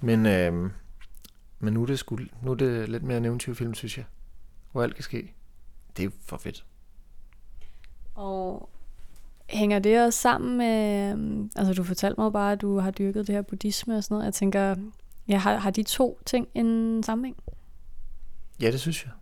[0.00, 0.70] Men, øh,
[1.58, 4.04] men nu, er det sku, nu er det lidt mere en eventyrfilm, synes jeg.
[4.72, 5.34] Hvor alt kan ske.
[5.96, 6.64] Det er for fedt.
[8.14, 8.68] Og
[9.48, 13.26] hænger det også sammen med, øhm, altså du fortalte mig bare, at du har dyrket
[13.26, 14.24] det her buddhisme og sådan noget.
[14.24, 14.76] Jeg tænker,
[15.28, 17.36] ja, har, har de to ting en sammenhæng?
[18.60, 19.12] Ja, det synes jeg.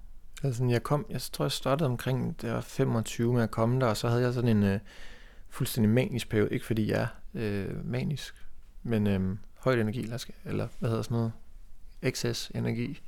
[0.42, 3.86] Altså, jeg kom, jeg tror, jeg startede omkring, det var 25 med at komme der,
[3.86, 4.80] og så havde jeg sådan en øh,
[5.48, 6.50] fuldstændig manisk periode.
[6.52, 8.34] Ikke fordi jeg er øh, manisk,
[8.82, 10.10] men øh, højt energi,
[10.44, 11.32] eller hvad hedder sådan noget,
[12.02, 13.00] excess energi.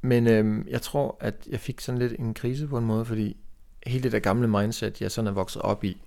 [0.00, 3.36] Men øh, jeg tror, at jeg fik sådan lidt en krise på en måde, fordi
[3.86, 6.02] hele det der gamle mindset, jeg sådan er vokset op i,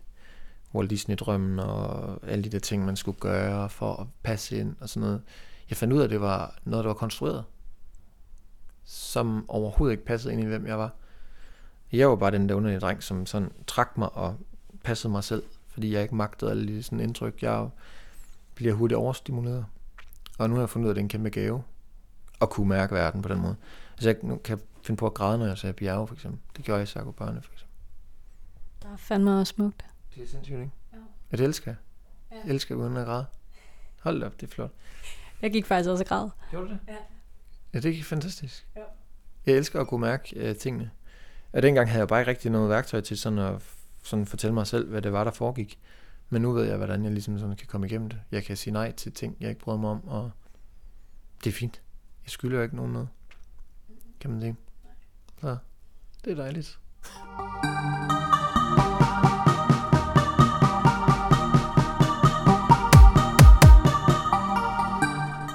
[0.76, 4.90] Walt Disney-drømmen og alle de der ting, man skulle gøre for at passe ind og
[4.90, 5.22] sådan noget.
[5.70, 7.44] Jeg fandt ud af, at det var noget, der var konstrueret,
[8.86, 10.94] som overhovedet ikke passede ind i, hvem jeg var.
[11.92, 14.36] Jeg var bare den der underlige dreng, som sådan trak mig og
[14.84, 17.42] passede mig selv, fordi jeg ikke magtede alle de sådan indtryk.
[17.42, 17.70] Jeg
[18.56, 19.66] bliver hurtigt overstimuleret.
[20.38, 21.64] Og nu har jeg fundet ud af, at det er en kæmpe gave
[22.42, 23.56] at kunne mærke verden på den måde.
[23.92, 26.40] Altså jeg nu kan finde på at græde, når jeg ser bjerge, for eksempel.
[26.58, 27.69] Det gjorde jeg i Sarko Børne, for eksempel.
[28.82, 29.86] Der er fandme også smukt.
[30.16, 30.72] Det er sindssygt, ikke?
[30.94, 30.98] Ja.
[31.32, 31.78] Ja, det elsker jeg.
[32.32, 32.36] Ja.
[32.46, 33.26] Jeg elsker uden at græde.
[34.00, 34.72] Hold da op, det er flot.
[35.42, 36.30] Jeg gik faktisk også og græd.
[36.50, 36.80] Gjorde du det?
[36.88, 36.96] Ja.
[37.74, 38.68] Ja, det er fantastisk.
[38.76, 38.82] Ja.
[39.46, 40.92] Jeg elsker at kunne mærke uh, tingene.
[41.52, 43.62] Og dengang havde jeg bare ikke rigtig noget værktøj til sådan at
[44.04, 45.80] sådan fortælle mig selv, hvad det var, der foregik.
[46.30, 48.20] Men nu ved jeg, hvordan jeg ligesom sådan kan komme igennem det.
[48.32, 50.32] Jeg kan sige nej til ting, jeg ikke bryder mig om, og
[51.44, 51.82] det er fint.
[52.24, 53.08] Jeg skylder jo ikke nogen noget,
[54.20, 54.56] kan man sige.
[55.42, 55.58] Så
[56.26, 56.80] det er dejligt.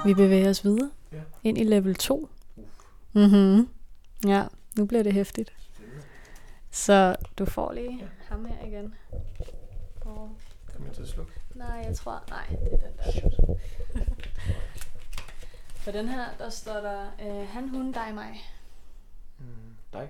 [0.05, 1.21] Vi bevæger os videre Ja.
[1.43, 2.29] ind i level 2.
[3.13, 3.69] Mhm.
[4.27, 5.53] Ja, nu bliver det hæftigt.
[6.71, 8.07] Så du får lige Ja.
[8.27, 8.93] ham her igen.
[10.01, 10.31] Og
[10.75, 11.31] Kom jeg til at slukke?
[11.55, 12.23] Nej, jeg tror...
[12.29, 13.57] Nej, det er den der.
[15.85, 18.41] På den her, der står der øh, han, hun, dig, mig.
[19.37, 19.45] Mm,
[19.93, 20.09] dig?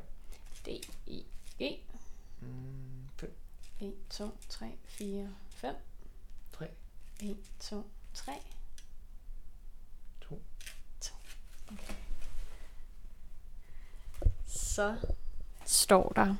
[0.66, 1.80] D-I-G.
[2.42, 3.34] Mm, fem,
[3.80, 5.76] 1, 2, 3, 4, 5.
[6.54, 6.68] tre,
[7.22, 8.32] 1, 2, 3.
[10.22, 10.42] to.
[14.48, 14.94] Så
[15.66, 16.36] står der.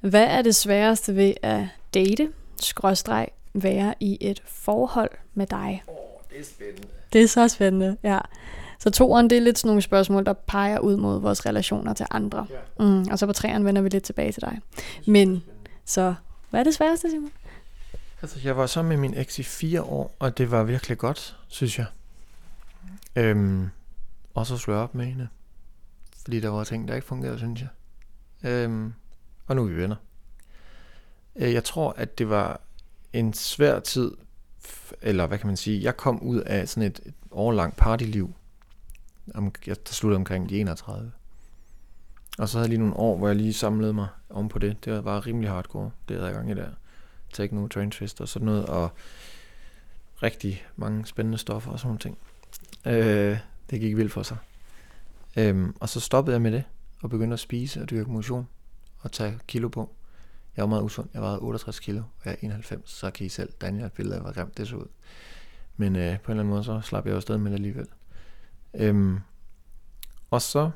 [0.00, 5.82] Hvad er det sværeste ved at date, skråstreg, være i et forhold med dig?
[5.88, 6.88] Åh, oh, det er spændende.
[7.12, 8.18] Det er så spændende, ja.
[8.78, 12.06] Så toeren, det er lidt sådan nogle spørgsmål, der peger ud mod vores relationer til
[12.10, 12.46] andre.
[12.50, 12.84] Ja.
[12.84, 14.60] Mm, og så på treeren vender vi lidt tilbage til dig.
[15.06, 15.44] Men,
[15.84, 16.14] så
[16.50, 17.30] hvad er det sværeste, Simon?
[18.22, 21.36] Altså, jeg var sammen med min eks i fire år, og det var virkelig godt,
[21.48, 21.86] synes jeg.
[23.16, 23.70] Øhm,
[24.38, 25.28] og så slog jeg op med hende.
[26.22, 27.68] Fordi der var ting, der ikke fungerede, synes jeg.
[28.50, 28.92] Øhm,
[29.46, 29.96] og nu er vi venner.
[31.36, 32.60] Øh, Jeg tror, at det var
[33.12, 34.12] en svær tid,
[35.02, 38.34] eller hvad kan man sige, jeg kom ud af sådan et, et årlangt partyliv,
[39.34, 41.12] om, jeg, sluttede omkring de 31.
[42.38, 44.84] Og så havde jeg lige nogle år, hvor jeg lige samlede mig om på det.
[44.84, 46.68] Det var bare rimelig hardcore, det havde jeg gang i der
[47.32, 48.92] techno, train twist og sådan noget, og
[50.22, 52.18] rigtig mange spændende stoffer og sådan nogle ting.
[52.86, 53.38] Øh,
[53.70, 54.36] det gik vildt for sig.
[55.36, 56.64] Øhm, og så stoppede jeg med det,
[57.02, 58.48] og begyndte at spise og dyrke motion,
[59.00, 59.94] og tage kilo på.
[60.56, 61.08] Jeg var meget usund.
[61.14, 63.92] Jeg vejede 68 kilo, og jeg er 91, så kan I selv danne jer et
[63.92, 64.86] billede af, hvor grimt det så ud.
[65.76, 67.86] Men øh, på en eller anden måde, så slap jeg jo afsted med det alligevel.
[68.74, 69.20] Øhm,
[70.30, 70.70] og så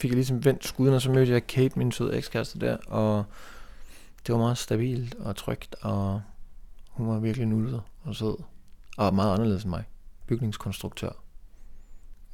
[0.00, 3.24] fik jeg ligesom vendt skuden, og så mødte jeg Kate, min søde ekskæreste der, og
[4.26, 6.22] det var meget stabilt og trygt, og
[6.88, 8.36] hun var virkelig nullet og sød,
[8.96, 9.84] og meget anderledes end mig.
[10.26, 11.10] Bygningskonstruktør.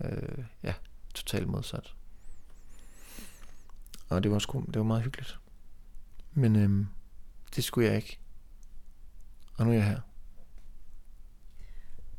[0.04, 0.74] Øh, ja,
[1.14, 1.94] totalt modsat.
[4.08, 5.38] Og det var sgu, det var meget hyggeligt.
[6.32, 6.86] Men øhm,
[7.56, 8.18] det skulle jeg ikke.
[9.58, 10.00] Og nu er jeg her.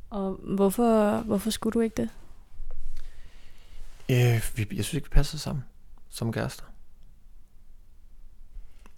[0.09, 2.09] Og hvorfor, hvorfor skulle du ikke det?
[4.09, 5.63] Øh, vi, jeg synes ikke, vi passer sammen
[6.09, 6.63] som kærester.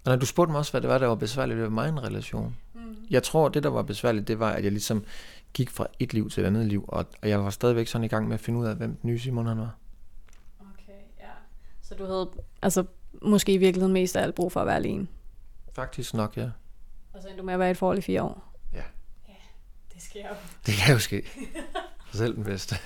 [0.04, 2.02] Og når du spurgte mig også, hvad det var, der var besværligt ved mig en
[2.02, 2.56] relation.
[2.74, 2.96] Mm.
[3.10, 5.04] Jeg tror, det der var besværligt, det var, at jeg ligesom
[5.54, 8.08] gik fra et liv til et andet liv, og, og jeg var stadigvæk sådan i
[8.08, 9.76] gang med at finde ud af, hvem den nye Simon han var.
[10.60, 11.28] Okay, ja.
[11.82, 12.30] Så du havde
[12.62, 12.84] altså
[13.22, 15.06] måske i virkeligheden mest af alt brug for at være alene?
[15.72, 16.50] Faktisk nok, ja.
[17.12, 18.54] Og så endte du med at være i et forhold i fire år?
[18.72, 18.82] Ja.
[19.28, 19.34] Ja,
[19.94, 20.34] det sker jo.
[20.66, 21.22] Det kan jo ske.
[22.12, 22.76] Selv den bedste.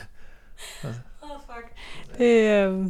[1.22, 1.72] Oh, fuck.
[2.18, 2.86] Det, øh,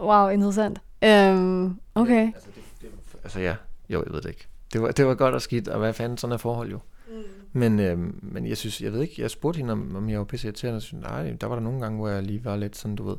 [0.00, 0.80] wow, interessant.
[1.04, 2.32] Øhm, okay.
[2.34, 2.90] Altså, det, det,
[3.24, 3.56] altså ja,
[3.88, 4.46] jo, jeg ved det ikke.
[4.72, 6.78] Det var, det var godt og skidt, og hvad fanden sådan er forhold jo.
[7.08, 7.22] Mm.
[7.56, 10.24] Men, øhm, men jeg synes, jeg ved ikke, jeg spurgte hende, om, om jeg var
[10.24, 12.76] pisse irriterende, og synes, nej, der var der nogle gange, hvor jeg lige var lidt
[12.76, 13.16] sådan, du ved,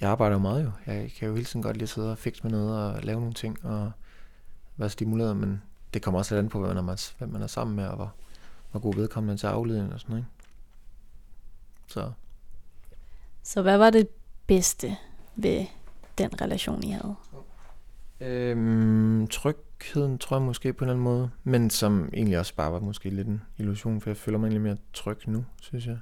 [0.00, 0.70] jeg arbejder jo meget jo.
[0.86, 3.34] Jeg kan jo hele tiden godt lige sidde og fikse med noget og lave nogle
[3.34, 3.92] ting og
[4.76, 5.62] være stimuleret, men
[5.94, 7.96] det kommer også lidt an på, hvem man er, hvem man er sammen med, og
[7.96, 8.14] hvor,
[8.70, 10.24] hvor god vedkommende til afledning og sådan noget.
[10.24, 11.92] Ikke?
[11.92, 12.12] Så
[13.42, 14.08] Så hvad var det
[14.46, 14.96] bedste
[15.36, 15.66] ved
[16.18, 17.14] den relation, I havde?
[18.20, 19.26] Øhm,
[19.80, 22.80] trygheden tror jeg måske på en eller anden måde, men som egentlig også bare var
[22.80, 25.98] måske lidt en illusion, for jeg føler mig egentlig mere tryg nu, synes jeg.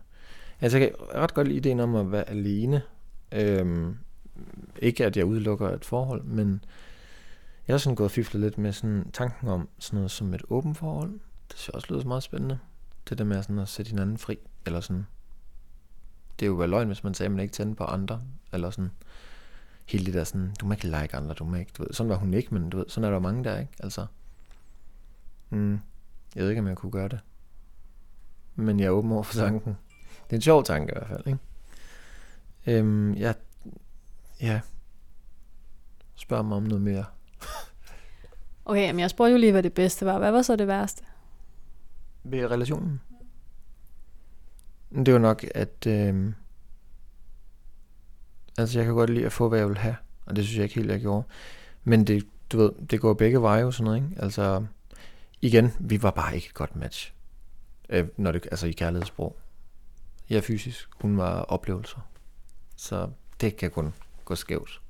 [0.60, 2.82] Altså jeg kan ret godt lide ideen om at være alene.
[3.32, 3.96] Øhm,
[4.78, 6.64] ikke at jeg udelukker et forhold, men
[7.68, 10.42] jeg har sådan gået og fiflet lidt med sådan tanken om sådan noget som et
[10.48, 11.10] åbent forhold.
[11.48, 12.58] Det synes jeg også lyder meget spændende.
[13.08, 15.06] Det der med sådan at sætte hinanden fri, eller sådan.
[16.40, 18.70] Det er jo vel løgn, hvis man sagde, at man ikke tænder på andre, eller
[18.70, 18.90] sådan
[19.84, 22.10] hele det der sådan, du må ikke like andre, du må ikke, du ved, sådan
[22.10, 24.06] var hun ikke, men du ved, sådan er der mange der, ikke, altså,
[25.50, 25.72] mm,
[26.34, 27.20] jeg ved ikke, om jeg kunne gøre det,
[28.54, 29.76] men jeg er åben over for tanken,
[30.24, 31.38] det er en sjov tanke i hvert fald, ikke,
[32.66, 33.34] øhm, jeg,
[34.40, 34.60] ja,
[36.14, 37.04] spørg mig om noget mere,
[38.66, 40.18] Okay, men jeg spurgte jo lige, hvad det bedste var.
[40.18, 41.04] Hvad var så det værste?
[42.26, 43.00] ved relationen,
[44.90, 46.34] det var nok, at, øhm,
[48.58, 50.64] altså jeg kan godt lide at få, hvad jeg vil have, og det synes jeg
[50.64, 51.26] ikke helt, jeg gjorde,
[51.84, 54.22] men det, du ved, det går begge veje og sådan noget, ikke?
[54.22, 54.66] Altså,
[55.40, 57.12] igen, vi var bare ikke et godt match.
[57.88, 59.36] Øh, når det, altså i kærlighedssprog.
[60.30, 62.08] Jeg er fysisk, hun var oplevelser.
[62.76, 64.80] Så det kan kun gå skævt.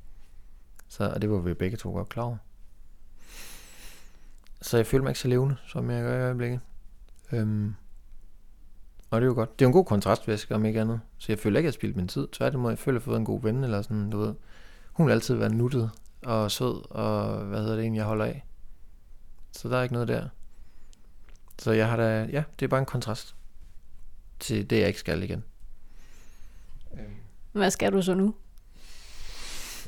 [0.89, 2.37] Så, og det var vi begge to godt klar over.
[4.63, 6.61] Så jeg følte mig ikke så levende, som jeg gør i øjeblikket.
[7.33, 7.75] Øhm,
[9.15, 9.59] og det er jo godt.
[9.59, 11.01] Det er jo en god kontrastvæske, om ikke andet.
[11.19, 12.29] Så jeg føler ikke, at jeg har spildt min tid.
[12.33, 14.35] Tværtimod, jeg føler, at jeg har fået en god ven, eller sådan, du ved.
[14.93, 15.91] Hun vil altid være nuttet
[16.23, 18.47] og sød, og hvad hedder det egentlig, jeg holder af.
[19.53, 20.29] Så der er ikke noget der.
[21.59, 23.35] Så jeg har da, ja, det er bare en kontrast
[24.41, 25.45] til det, jeg ikke skal igen.
[27.53, 28.35] Hvad skal du så nu?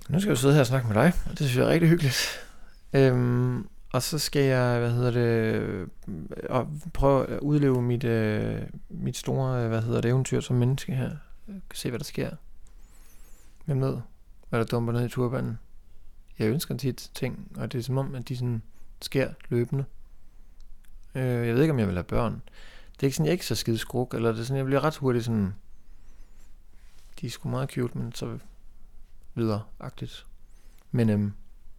[0.09, 1.89] Nu skal jeg sidde her og snakke med dig, og det synes jeg er rigtig
[1.89, 2.47] hyggeligt.
[2.93, 5.88] Øhm, og så skal jeg, hvad hedder det,
[6.51, 11.11] og prøve at udleve mit, øh, mit store, hvad hedder det, eventyr som menneske her.
[11.46, 12.31] Kan Se, hvad der sker.
[13.64, 13.99] Hvem ved,
[14.49, 15.59] hvad der dumper ned i turbanen.
[16.38, 18.62] Jeg ønsker tit ting, og det er som om, at de sådan
[19.03, 19.85] sker løbende.
[21.14, 22.42] Øh, jeg ved ikke, om jeg vil have børn.
[22.94, 24.66] Det er ikke sådan, jeg er ikke så skide skruk, eller det er sådan, jeg
[24.66, 25.55] bliver ret hurtigt sådan,
[27.20, 28.38] de er sgu meget cute, men så
[29.35, 30.27] videre-agtigt.
[30.90, 31.33] Men øhm,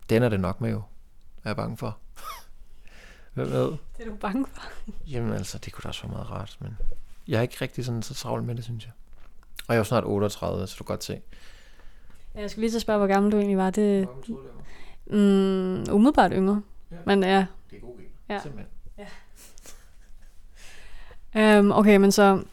[0.09, 0.81] den er det nok med jo,
[1.47, 1.97] er jeg bange for.
[3.33, 3.71] Hvem ved?
[3.71, 4.61] Det er du bange for.
[5.07, 6.77] Jamen altså, det kunne da også være meget rart, men
[7.27, 8.91] jeg er ikke rigtig sådan så travlt med det, synes jeg.
[9.67, 11.21] Og jeg er jo snart 38, så du kan godt se.
[12.35, 13.69] Jeg skulle lige at spørge, hvor gammel du egentlig var.
[13.69, 14.07] Det
[15.05, 16.61] mm, umiddelbart yngre.
[16.91, 16.95] Ja.
[17.05, 17.45] Men ja.
[17.69, 17.95] Det er god
[18.29, 18.39] Ja.
[18.41, 18.71] Simpelthen.
[21.35, 22.43] Um, okay, men så...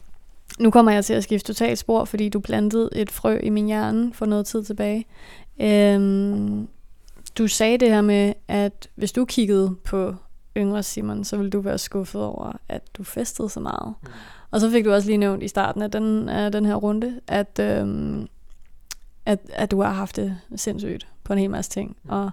[0.59, 3.65] Nu kommer jeg til at skifte totalt spor, fordi du plantede et frø i min
[3.65, 5.05] hjerne for noget tid tilbage.
[5.57, 6.69] Um,
[7.37, 10.15] du sagde det her med, at hvis du kiggede på
[10.57, 13.93] yngre Simon, så ville du være skuffet over, at du festede så meget.
[14.03, 14.09] Mm.
[14.51, 17.21] Og så fik du også lige nævnt i starten af den, af den her runde,
[17.27, 18.27] at, øhm,
[19.25, 22.31] at, at du har haft det sindssygt på en hel masse ting, og,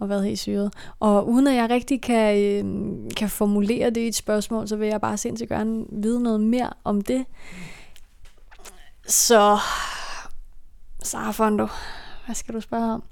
[0.00, 0.72] og været helt syret.
[1.00, 4.88] Og uden at jeg rigtig kan, øhm, kan formulere det i et spørgsmål, så vil
[4.88, 7.24] jeg bare sindssygt gerne vide noget mere om det.
[9.06, 9.58] Så,
[11.02, 11.66] Sara Fondo,
[12.26, 13.02] hvad skal du spørge om?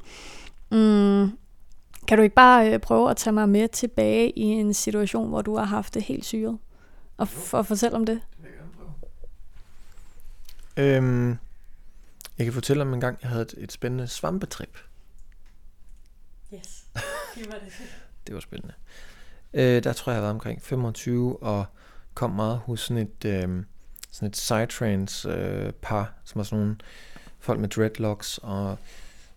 [0.73, 1.39] Mm,
[2.09, 5.43] kan du ikke bare øh, prøve at tage mig med tilbage i en situation, hvor
[5.43, 6.59] du har haft det helt syret?
[7.17, 8.21] Og, f- og fortælle om det?
[10.77, 11.29] Øhm,
[12.39, 14.79] jeg kan fortælle om en gang, jeg havde et, et spændende svampetrip.
[16.55, 16.85] Yes,
[17.35, 17.73] det var det.
[18.27, 18.75] Det var spændende.
[19.55, 21.65] Øh, der tror jeg, jeg har været omkring 25 og
[22.15, 23.65] kom meget hos sådan et, øh,
[24.11, 26.77] sådan et psytrance øh, par, som var sådan nogle
[27.39, 28.79] folk med dreadlocks og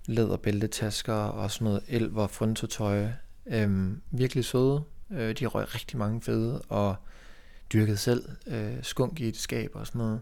[0.06, 3.08] læderbæltetasker og sådan noget elver frontotøj.
[3.46, 4.84] Øhm, virkelig søde.
[5.12, 6.96] Øh, de røg rigtig mange fede og
[7.74, 10.20] dyrkede selv øh, skunk i et skab og sådan noget.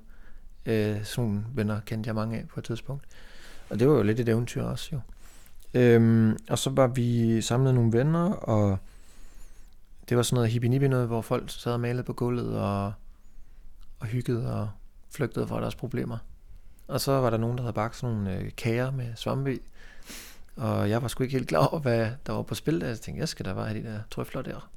[0.66, 3.06] Øh, sådan nogle venner kendte jeg mange af på et tidspunkt.
[3.70, 5.00] Og det var jo lidt et eventyr også jo.
[5.74, 8.78] Øhm, og så var vi samlet nogle venner, og
[10.10, 12.94] det var sådan noget hippie noget, hvor folk sad og malede på gulvet og,
[14.00, 14.70] og hyggede og
[15.12, 16.18] flygtede fra deres problemer.
[16.88, 19.60] Og så var der nogen, der havde bagt sådan nogle øh, kager med svampe i.
[20.56, 22.80] Og jeg var sgu ikke helt klar over, hvad der var på spil.
[22.80, 24.70] Jeg tænkte, jeg skal da bare have de der trøfler der.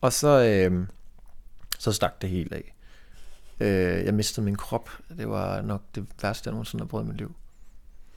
[0.00, 0.86] Og så, øh,
[1.78, 2.74] så stak det helt af.
[3.60, 4.90] Øh, jeg mistede min krop.
[5.08, 7.34] Det var nok det værste, jeg nogensinde har prøvet i mit liv.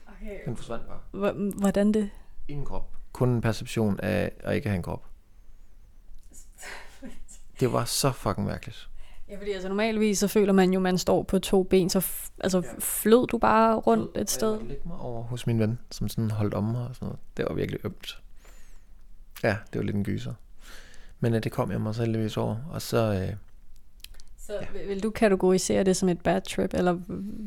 [0.06, 0.38] Okay.
[0.44, 1.32] Den forsvandt bare.
[1.32, 2.10] H- hvordan det?
[2.48, 2.96] Ingen krop.
[3.12, 5.04] Kun en perception af at ikke have en krop.
[7.60, 8.89] Det var så fucking mærkeligt.
[9.30, 11.98] Ja, fordi altså normalvis så føler man jo, at man står på to ben, så
[11.98, 14.52] f- altså, flød du bare rundt et sted?
[14.58, 17.18] Jeg ligge mig over hos min ven, som sådan holdt om mig og sådan noget.
[17.36, 18.22] Det var virkelig ømt.
[19.42, 20.32] Ja, det var lidt en gyser.
[21.20, 22.56] Men ja, det kom jeg mig så heldigvis over.
[22.70, 23.36] Og så, øh,
[24.38, 24.86] Så ja.
[24.88, 26.98] vil du kategorisere det som et bad trip, eller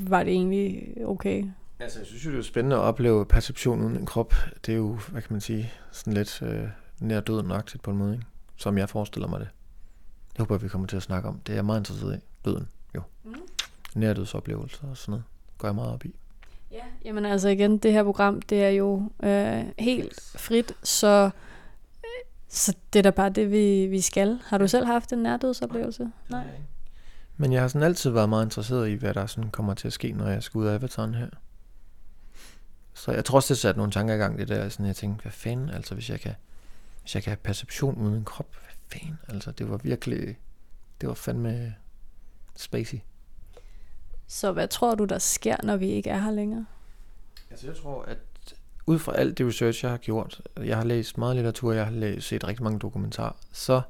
[0.09, 1.45] var det egentlig okay?
[1.79, 4.33] altså jeg synes jo, det er spændende at opleve perception uden en krop.
[4.65, 6.67] Det er jo, hvad kan man sige, sådan lidt øh,
[6.99, 7.51] nær døden
[7.83, 8.25] på en måde, ikke?
[8.55, 9.49] Som jeg forestiller mig det.
[10.33, 11.39] Det håber jeg, vi kommer til at snakke om.
[11.39, 12.19] Det er jeg meget interesseret i.
[12.45, 13.01] Døden, jo.
[13.23, 13.35] Mm.
[13.95, 15.23] Nærdødsoplevelser og sådan noget.
[15.57, 16.15] Går jeg meget op i.
[16.71, 21.29] Ja, jamen altså igen, det her program, det er jo øh, helt frit, så,
[22.47, 24.39] så det er da bare det, vi, vi skal.
[24.45, 26.11] Har du selv haft en nærdødsoplevelse?
[26.29, 26.45] Nej.
[27.37, 29.93] Men jeg har sådan altid været meget interesseret i, hvad der sådan kommer til at
[29.93, 31.27] ske, når jeg skal ud af Avataren her.
[32.93, 35.21] Så jeg tror også, det satte nogle tanker i gang, det der, sådan jeg tænkte,
[35.21, 36.33] hvad fanden, altså hvis jeg kan,
[37.01, 38.55] hvis jeg kan have perception uden en krop,
[38.87, 40.37] fanden, altså det var virkelig,
[41.01, 41.75] det var fandme
[42.55, 42.97] spacey.
[44.27, 46.65] Så hvad tror du, der sker, når vi ikke er her længere?
[47.49, 48.17] Altså jeg tror, at
[48.85, 51.91] ud fra alt det research, jeg har gjort, jeg har læst meget litteratur, jeg har
[51.91, 53.81] læst, set rigtig mange dokumentarer, så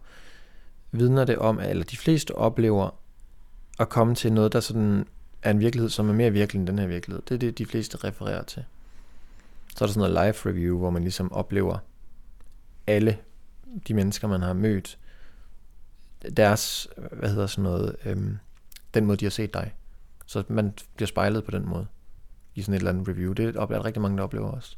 [0.91, 2.89] vidner det om, at eller de fleste oplever
[3.79, 5.07] at komme til noget, der sådan
[5.41, 7.21] er en virkelighed, som er mere virkelig end den her virkelighed.
[7.29, 8.65] Det er det, de fleste refererer til.
[9.75, 11.77] Så er der sådan noget live review, hvor man ligesom oplever
[12.87, 13.17] alle
[13.87, 14.99] de mennesker, man har mødt,
[16.37, 18.37] deres, hvad hedder sådan noget, øhm,
[18.93, 19.75] den måde, de har set dig.
[20.25, 21.87] Så man bliver spejlet på den måde
[22.55, 23.33] i sådan et eller andet review.
[23.33, 24.77] Det er der rigtig mange, der oplever også.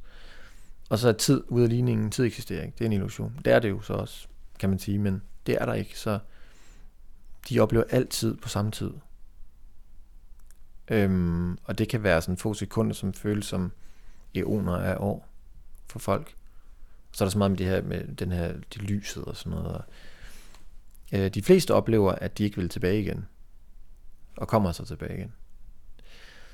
[0.90, 2.76] Og så er tid ude af ligningen, tid eksisterer ikke.
[2.78, 3.40] Det er en illusion.
[3.46, 4.28] Det er det jo så også,
[4.60, 6.00] kan man sige, men det er der ikke.
[6.00, 6.20] Så
[7.50, 8.92] de oplever altid på samme tid.
[10.88, 13.72] Øhm, og det kan være sådan få sekunder, som føles som
[14.36, 15.28] eoner af år
[15.88, 16.36] for folk.
[17.16, 19.58] Så er der så meget med det her med den her de lyset og sådan
[19.58, 19.76] noget.
[19.76, 19.84] Og,
[21.14, 23.26] øh, de fleste oplever, at de ikke vil tilbage igen.
[24.38, 25.34] Og kommer så tilbage igen.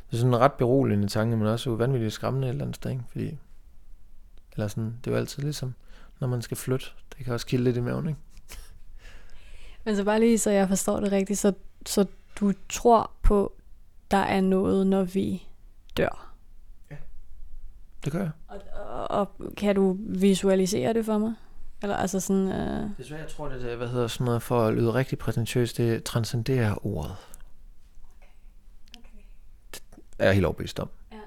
[0.08, 2.92] Det er sådan en ret beroligende tanke, men også vanvittigt skræmmende et eller andet sted,
[2.92, 3.04] ikke?
[3.12, 3.38] Fordi,
[4.54, 5.74] eller sådan, det er jo altid ligesom,
[6.20, 6.86] når man skal flytte.
[7.18, 8.20] Det kan også kilde lidt i maven, ikke?
[9.84, 11.54] Men så bare lige, så jeg forstår det rigtigt, så,
[11.86, 12.06] så
[12.40, 13.54] du tror på,
[14.12, 15.48] der er noget, når vi
[15.98, 16.34] dør?
[16.92, 16.96] Ja,
[18.06, 18.32] det gør jeg.
[18.48, 21.34] Og, og, og kan du visualisere det for mig?
[21.82, 22.48] Eller altså sådan...
[22.48, 22.90] Øh...
[22.98, 25.78] Det er jeg tror, det er, hvad hedder sådan noget, for at lyde rigtig prætentiøst,
[25.78, 27.16] det transcenderer ordet.
[28.98, 29.24] Okay.
[29.74, 29.82] Det
[30.20, 30.90] er jeg helt overbevist om.
[31.12, 31.18] Ja.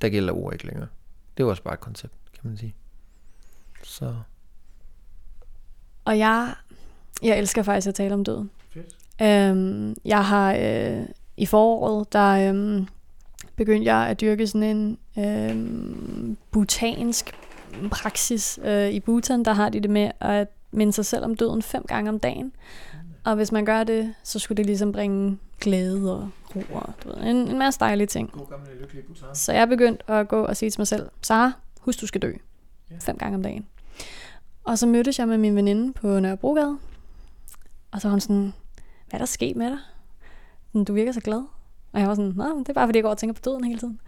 [0.00, 0.88] Der gælder ord ikke længere.
[1.36, 2.74] Det er også bare et koncept, kan man sige.
[3.82, 4.14] Så...
[6.04, 6.54] Og jeg,
[7.22, 8.50] jeg elsker faktisk at tale om døden.
[8.70, 8.96] Fedt.
[9.22, 12.86] Øhm, jeg har øh, i foråret, der øh,
[13.56, 15.56] begyndte jeg at dyrke sådan en øh,
[16.50, 17.34] butansk
[17.90, 18.58] praksis.
[18.64, 21.84] Øh, I Bhutan, der har de det med at minde sig selv om døden fem
[21.88, 22.52] gange om dagen.
[23.24, 27.08] Og hvis man gør det, så skulle det ligesom bringe glæde og ro og du
[27.08, 28.30] ved, en, en masse dejlige ting.
[28.32, 28.66] God gamle,
[29.06, 29.34] Bhutan.
[29.34, 32.32] Så jeg begyndte at gå og sige til mig selv, Sara, husk du skal dø.
[32.90, 32.96] Ja.
[33.00, 33.66] Fem gange om dagen.
[34.64, 36.78] Og så mødtes jeg med min veninde på Nørrebrogade.
[37.90, 38.52] Og så var hun sådan,
[39.08, 39.78] hvad er der sket med dig?
[40.86, 41.42] Du virker så glad.
[41.92, 43.64] Og jeg var sådan, nej, det er bare fordi, jeg går og tænker på døden
[43.64, 44.00] hele tiden.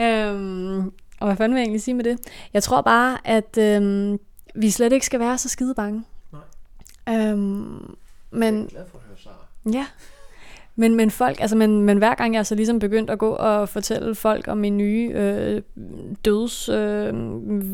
[0.00, 2.18] Øhm, og hvad fanden vil jeg egentlig sige med det?
[2.52, 4.18] Jeg tror bare, at øhm,
[4.54, 6.04] vi slet ikke skal være så skide bange.
[6.32, 7.16] Nej.
[7.16, 7.96] Øhm,
[8.30, 9.74] men, jeg er glad for at høre Sarah.
[9.74, 9.86] Ja.
[10.76, 13.68] Men, men folk, altså men, men hver gang jeg så ligesom begyndt at gå og
[13.68, 15.62] fortælle folk om min nye øh,
[16.24, 17.12] døds øh,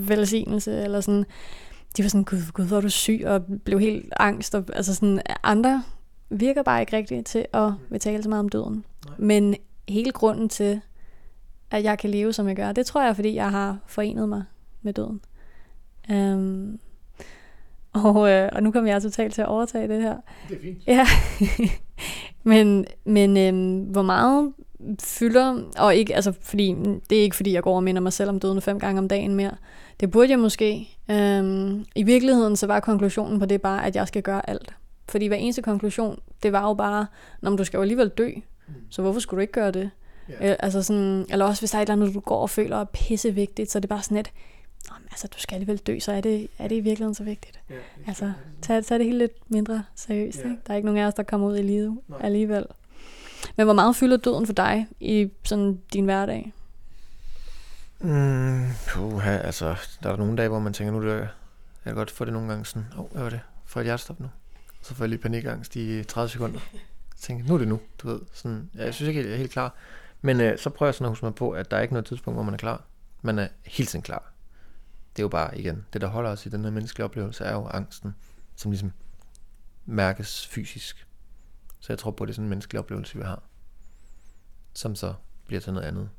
[0.09, 1.25] velsignelse, eller sådan,
[1.97, 4.95] de var sådan, gud, gud, hvor er du syg, og blev helt angst, og altså
[4.95, 5.83] sådan, andre
[6.31, 8.85] virker bare ikke rigtigt til at vil tale så meget om døden.
[9.07, 9.15] Nej.
[9.19, 9.57] Men
[9.89, 10.81] hele grunden til,
[11.70, 12.72] at jeg kan leve, som jeg gør.
[12.72, 14.44] Det tror jeg, fordi jeg har forenet mig
[14.83, 15.20] med døden.
[16.11, 16.79] Um,
[17.92, 20.16] og, øh, og nu kommer jeg totalt til at overtage det her.
[20.48, 20.87] Det er fint.
[20.87, 21.07] Ja.
[22.50, 24.52] men men øh, hvor meget
[25.00, 26.76] fylder, og ikke, altså, fordi,
[27.11, 29.09] det er ikke fordi, jeg går og minder mig selv om døden fem gange om
[29.09, 29.57] dagen mere.
[30.00, 30.88] Det burde jeg måske.
[31.09, 34.74] Um, I virkeligheden så var konklusionen på det bare, at jeg skal gøre alt.
[35.09, 37.07] Fordi hver eneste konklusion, det var jo bare,
[37.40, 38.31] når du skal jo alligevel dø,
[38.68, 38.74] mm.
[38.90, 39.90] så hvorfor skulle du ikke gøre det?
[40.31, 40.51] Yeah.
[40.51, 42.77] Øh, altså sådan, eller også hvis der er et eller andet, du går og føler
[42.77, 44.31] er pisse vigtigt, så er det bare sådan et,
[45.11, 47.61] altså du skal alligevel dø, så er det, er det i virkeligheden så vigtigt.
[47.71, 50.39] Yeah, altså, tag, tag det helt lidt mindre seriøst.
[50.39, 50.51] Yeah.
[50.51, 50.62] Ikke?
[50.67, 52.19] Der er ikke nogen af os, der kommer ud i livet Nej.
[52.23, 52.67] alligevel.
[53.57, 56.53] Men hvor meget fylder døden for dig i sådan din hverdag?
[58.01, 61.29] Mm, puha, altså, der er nogle dage, hvor man tænker, nu det, jeg
[61.85, 63.41] kan godt få det nogle gange sådan, åh, oh, hvad var det?
[63.65, 64.29] Får et hjertestop nu?
[64.83, 66.61] Så får jeg lige panikangst i 30 sekunder.
[66.73, 66.81] Jeg
[67.21, 68.21] tænker, nu er det nu, du ved.
[68.33, 69.75] Sådan, ja, jeg synes ikke, jeg er helt klar.
[70.27, 72.07] Men øh, så prøver jeg sådan at huske mig på, at der er ikke noget
[72.07, 72.85] tidspunkt, hvor man er klar.
[73.23, 74.33] Man er helt tiden klar.
[75.17, 77.53] Det er jo bare, igen, det der holder os i den her menneskelige oplevelse, er
[77.53, 78.15] jo angsten,
[78.57, 78.93] som ligesom
[79.85, 81.07] mærkes fysisk.
[81.81, 83.43] Så jeg tror på, at det er sådan en menneskelig oplevelse, vi har.
[84.75, 85.15] Som så
[85.47, 86.11] bliver til noget andet,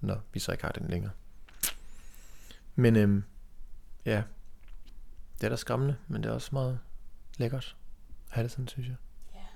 [0.00, 1.12] når vi så ikke har den længere.
[2.74, 3.24] Men øhm,
[4.04, 4.22] ja,
[5.40, 6.78] det er da skræmmende, men det er også meget
[7.36, 7.76] lækkert
[8.28, 8.96] at have det sådan, synes jeg.
[9.34, 9.46] Ja.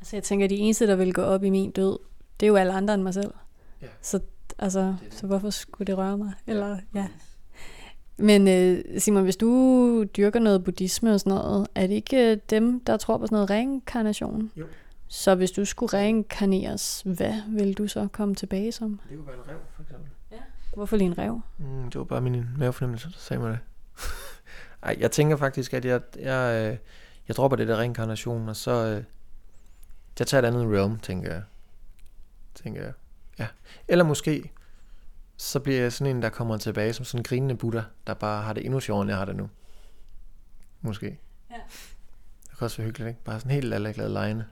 [0.00, 2.09] Altså jeg tænker, at de eneste, der vil gå op i min død,
[2.40, 3.34] det er jo alle andre end mig selv.
[3.82, 3.86] Ja.
[4.02, 4.20] Så,
[4.58, 5.14] altså, det det.
[5.14, 6.32] så hvorfor skulle det røre mig?
[6.46, 7.00] Eller, ja.
[7.00, 7.08] ja.
[8.16, 12.38] Men uh, Simon, hvis du dyrker noget buddhisme og sådan noget, er det ikke uh,
[12.50, 14.50] dem, der tror på sådan noget reinkarnation?
[14.56, 14.66] Jo.
[15.08, 19.00] Så hvis du skulle reinkarneres, hvad vil du så komme tilbage som?
[19.08, 20.08] Det kunne være en rev, for eksempel.
[20.32, 20.36] Ja.
[20.74, 21.40] Hvorfor lige en rev?
[21.58, 23.58] Mm, det var bare min mavefornemmelse, der sagde mig det.
[24.82, 26.76] Ej, jeg tænker faktisk, at jeg, jeg, øh,
[27.28, 28.70] jeg dropper det der reinkarnation, og så...
[28.70, 29.04] Øh,
[30.18, 31.42] jeg tager et andet realm, tænker jeg
[32.62, 32.92] tænker jeg.
[33.38, 33.46] Ja.
[33.88, 34.52] Eller måske,
[35.36, 38.42] så bliver jeg sådan en, der kommer tilbage som sådan en grinende Buddha, der bare
[38.42, 39.50] har det endnu sjovere, end jeg har det nu.
[40.80, 41.18] Måske.
[41.50, 41.56] Ja.
[42.50, 43.24] Det kan også være hyggeligt, ikke?
[43.24, 44.44] Bare sådan helt glad lejende.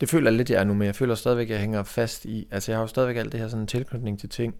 [0.00, 2.24] Det føler jeg lidt, jeg er nu, men jeg føler stadigvæk, at jeg hænger fast
[2.24, 4.54] i, altså jeg har jo stadigvæk alt det her sådan tilknytning til ting,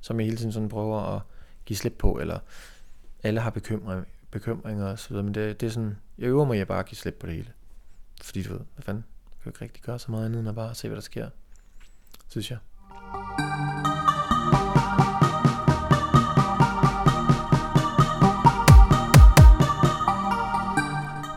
[0.00, 1.22] som jeg hele tiden sådan prøver at
[1.64, 2.38] give slip på, eller
[3.22, 6.60] alle har bekymring, bekymringer og så videre, men det, det er sådan, jeg øver mig
[6.60, 7.52] at bare at give slip på det hele.
[8.22, 10.48] Fordi du ved, hvad fanden, jeg kan jo ikke rigtig gøre så meget andet, end
[10.48, 11.28] at bare se, hvad der sker
[12.28, 12.58] synes jeg.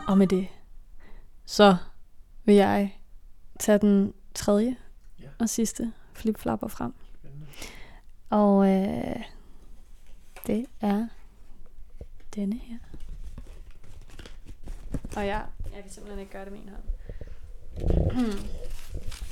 [0.08, 0.48] Og med det,
[1.46, 1.76] så
[2.44, 3.00] vil jeg
[3.58, 4.76] tage den tredje
[5.20, 5.28] Ja.
[5.38, 6.94] og sidste flipflapper frem.
[7.14, 7.46] Spændende.
[8.30, 9.22] Og øh,
[10.46, 11.08] det er
[12.34, 12.76] denne her.
[15.16, 16.82] Og jeg, jeg kan simpelthen ikke gøre det med en hånd.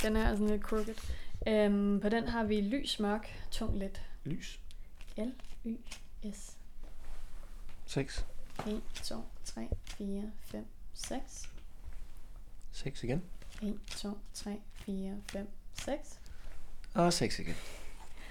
[0.02, 0.94] den er sådan lidt crooked.
[1.46, 4.02] Øhm, på den har vi lys, mørk, tung, let.
[4.24, 4.60] Lys.
[5.16, 6.56] L-Y-S.
[7.86, 8.26] 6.
[8.66, 11.48] 1, 2, 3, 4, 5, 6.
[12.72, 13.22] 6 igen.
[13.62, 16.18] 1, 2, 3, 4, 5, 6.
[16.94, 17.54] Og 6 igen.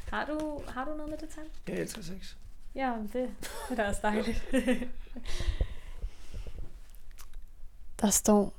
[0.10, 1.44] Har du, har du noget med det tal?
[1.68, 2.38] Jeg elsker 6.
[2.76, 4.44] Ja, men det, det er da også dejligt.
[8.02, 8.54] Der står,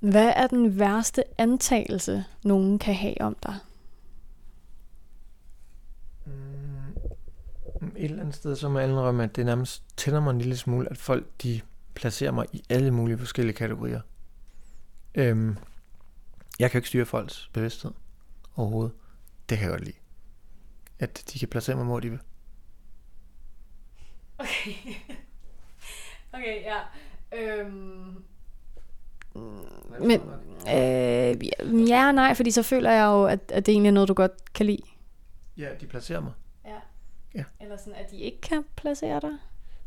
[0.00, 3.58] hvad er den værste antagelse, nogen kan have om dig?
[7.96, 10.56] Et eller andet sted, så må jeg indrømme, at det nærmest tænder mig en lille
[10.56, 11.60] smule, at folk de
[11.94, 14.00] placerer mig i alle mulige forskellige kategorier.
[15.14, 15.56] Øhm,
[16.58, 17.90] jeg kan jo ikke styre folks bevidsthed
[18.56, 18.92] overhovedet.
[19.48, 19.96] Det kan jeg godt lide.
[20.98, 22.20] At de kan placere mig, hvor de vil.
[24.38, 24.72] Okay.
[26.34, 26.78] okay, ja.
[27.32, 28.24] Øhm,
[30.00, 30.20] men,
[30.68, 34.08] øh, ja og nej, fordi så føler jeg jo, at, at det egentlig er noget,
[34.08, 34.82] du godt kan lide.
[35.56, 36.32] Ja, de placerer mig.
[37.34, 37.44] Ja.
[37.60, 39.30] Eller sådan, at de ikke kan placere dig.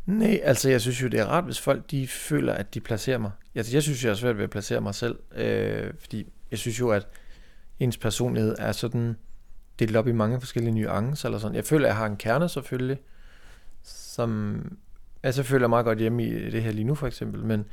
[0.05, 3.17] Nej, altså jeg synes jo, det er rart, hvis folk de føler, at de placerer
[3.17, 3.31] mig.
[3.55, 6.79] Altså, jeg synes, jeg er svært ved at placere mig selv, øh, fordi jeg synes
[6.79, 7.07] jo, at
[7.79, 9.15] ens personlighed er sådan
[9.79, 11.55] delt op i mange forskellige nuancer eller sådan.
[11.55, 12.99] Jeg føler, at jeg har en kerne selvfølgelig,
[13.83, 14.61] som
[15.23, 17.65] altså, jeg føler meget godt hjemme i det her lige nu for eksempel, men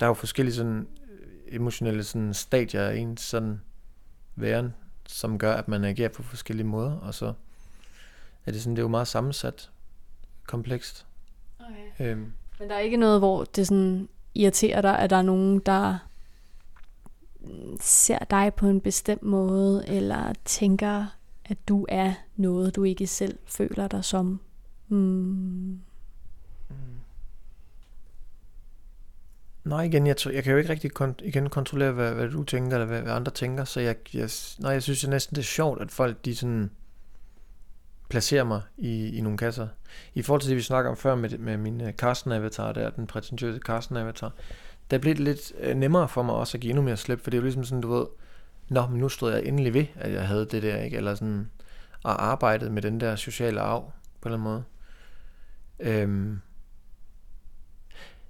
[0.00, 3.60] der er jo forskellige sådan øh, emotionelle sådan stadier af ens sådan
[4.36, 4.74] væren,
[5.06, 7.32] som gør, at man agerer på forskellige måder, og så
[8.46, 9.70] er det sådan, det er jo meget sammensat,
[10.46, 11.06] komplekst.
[11.60, 12.10] Okay.
[12.10, 15.58] Øhm, Men der er ikke noget, hvor det sådan irriterer dig, at der er nogen,
[15.58, 15.98] der
[17.40, 21.06] mm, ser dig på en bestemt måde, eller tænker,
[21.44, 24.40] at du er noget, du ikke selv føler dig som.
[24.88, 25.80] Hmm.
[29.64, 32.76] Nej, igen, jeg, jeg kan jo ikke rigtig kon- igen kontrollere, hvad, hvad du tænker,
[32.76, 35.46] eller hvad, hvad andre tænker, så jeg, jeg, nej, jeg synes jeg næsten, det er
[35.46, 36.70] sjovt, at folk, de sådan
[38.12, 39.68] placere mig i, i nogle kasser.
[40.14, 43.06] I forhold til det, vi snakker om før med, med min øh, Carsten-avatar der, den
[43.06, 44.30] prætentiøse Carsten-avatar,
[44.90, 47.30] der blev det lidt øh, nemmere for mig også at give endnu mere slip, for
[47.30, 48.06] det er jo ligesom sådan, du ved,
[48.68, 50.96] nå, men nu stod jeg endelig ved, at jeg havde det der, ikke?
[50.96, 51.50] Eller sådan,
[52.02, 54.64] og arbejdet med den der sociale arv, på en eller anden måde.
[55.80, 56.40] Øhm,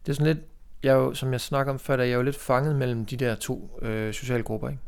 [0.07, 0.47] det er sådan lidt,
[0.83, 3.07] jeg er jo, som jeg snakker om før, der er jeg jo lidt fanget mellem
[3.07, 4.81] de der to øh, sociale grupper, ikke?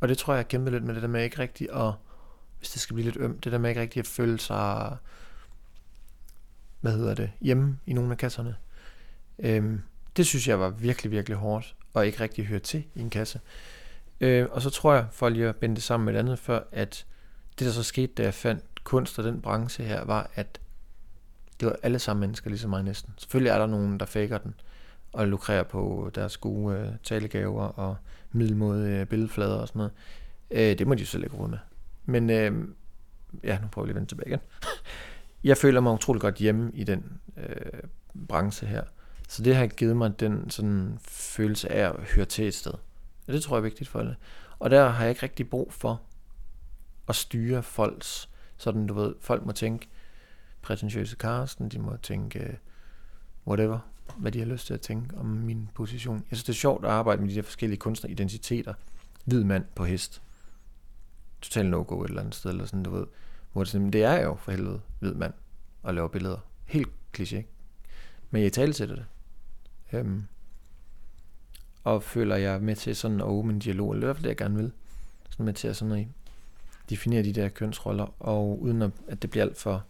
[0.00, 1.92] Og det tror jeg, jeg kæmpede lidt med det der med ikke rigtig at,
[2.62, 4.96] hvis det skal blive lidt ømt, det der med ikke rigtig at føle sig,
[6.80, 8.56] hvad hedder det, hjemme i nogle af kasserne.
[9.38, 9.80] Øhm,
[10.16, 13.40] det synes jeg var virkelig, virkelig hårdt, og ikke rigtig høre til i en kasse.
[14.20, 16.60] Øh, og så tror jeg, for lige at binde det sammen med et andet før,
[16.72, 17.06] at
[17.58, 20.60] det der så skete, da jeg fandt kunst og den branche her, var, at
[21.60, 23.14] det var alle sammen mennesker, ligesom mig næsten.
[23.18, 24.54] Selvfølgelig er der nogen, der faker den,
[25.12, 27.96] og lukrerer på deres gode øh, talegaver og
[28.32, 29.92] middelmåde øh, billedflader og sådan noget.
[30.50, 31.58] Øh, det må de jo selv ikke råde med.
[32.12, 32.68] Men øh,
[33.44, 34.40] ja, nu prøver jeg lige at vende tilbage igen.
[35.44, 37.82] jeg føler mig utrolig godt hjemme i den øh,
[38.28, 38.84] branche her.
[39.28, 42.72] Så det har givet mig den sådan følelse af at høre til et sted.
[43.26, 44.16] Og det tror jeg er vigtigt for alle.
[44.58, 46.00] Og der har jeg ikke rigtig brug for
[47.08, 49.88] at styre folks, sådan du ved, folk må tænke
[50.62, 52.54] prætentiøse Karsten, de må tænke øh,
[53.46, 53.78] whatever,
[54.16, 56.16] hvad de har lyst til at tænke om min position.
[56.16, 58.74] Jeg synes, det er sjovt at arbejde med de der forskellige kunstneridentiteter.
[59.24, 60.22] Hvid mand på hest.
[61.42, 63.06] Total no-go et eller andet sted, eller sådan, du ved.
[63.52, 65.32] Hvor det, sådan, det er jo for helvede hvid mand
[65.84, 66.38] at lave billeder.
[66.64, 66.88] Helt
[67.18, 67.42] kliché.
[68.30, 69.04] Men jeg taler til det.
[69.92, 70.24] Øhm,
[71.84, 74.28] og føler jeg med til sådan at åbne en dialog, eller i hvert fald det,
[74.28, 74.72] jeg gerne vil.
[75.30, 76.06] Sådan med til at sådan at
[76.90, 79.84] definere de der kønsroller, og uden at, at det bliver alt for...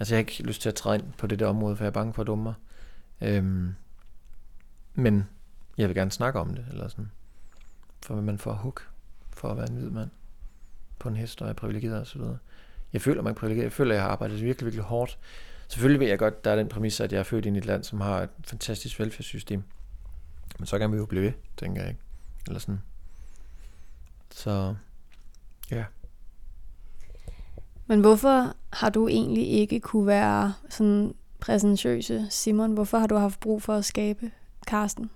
[0.00, 1.88] Altså jeg har ikke lyst til at træde ind på det der område, for jeg
[1.88, 2.54] er bange for at dumme mig.
[3.20, 3.74] Øhm,
[4.94, 5.28] men
[5.78, 7.10] jeg vil gerne snakke om det, eller sådan.
[8.02, 8.88] For man får hook
[9.30, 10.10] for at være en hvid mand
[11.04, 12.38] på en hest, og er privilegeret og så videre.
[12.92, 13.64] Jeg føler mig privilegeret.
[13.64, 15.18] Jeg føler, at jeg har arbejdet virkelig, virkelig hårdt.
[15.68, 17.66] Selvfølgelig ved jeg godt, der er den præmis, at jeg er født ind i et
[17.66, 19.62] land, som har et fantastisk velfærdssystem.
[20.58, 21.96] Men så kan vi jo blive ved, tænker jeg.
[22.46, 22.80] Eller sådan.
[24.30, 24.74] Så,
[25.70, 25.84] ja.
[27.86, 32.72] Men hvorfor har du egentlig ikke kunne være sådan præsentøse Simon?
[32.72, 34.30] Hvorfor har du haft brug for at skabe
[34.66, 35.10] Karsten?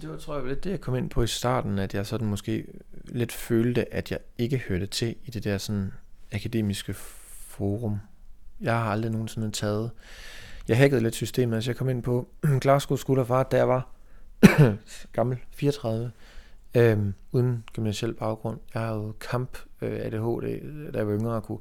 [0.00, 2.28] Det var, tror jeg, lidt det, jeg kom ind på i starten, at jeg sådan
[2.28, 2.66] måske
[3.14, 5.92] lidt følte, at jeg ikke hørte til i det der sådan
[6.32, 7.98] akademiske forum.
[8.60, 9.90] Jeg har aldrig nogensinde taget...
[10.68, 12.28] Jeg hackede lidt systemet, så jeg kom ind på
[12.60, 13.88] Glasgow School of Art, da jeg var
[15.12, 16.12] gammel, 34,
[16.74, 18.60] øhm, uden gymnasiel baggrund.
[18.74, 21.58] Jeg har jo kamp øh, ADHD, da jeg var yngre, og kunne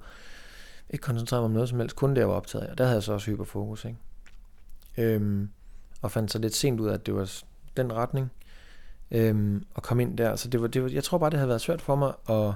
[0.89, 2.71] ikke koncentrere mig om noget som helst, kun det, jeg var optaget af.
[2.71, 3.97] Og der havde jeg så også hyperfokus, ikke?
[4.97, 5.49] Øhm,
[6.01, 7.33] og fandt så lidt sent ud af, at det var
[7.77, 8.31] den retning,
[9.11, 10.35] øhm, og komme ind der.
[10.35, 12.53] Så det var, det var, jeg tror bare, det havde været svært for mig at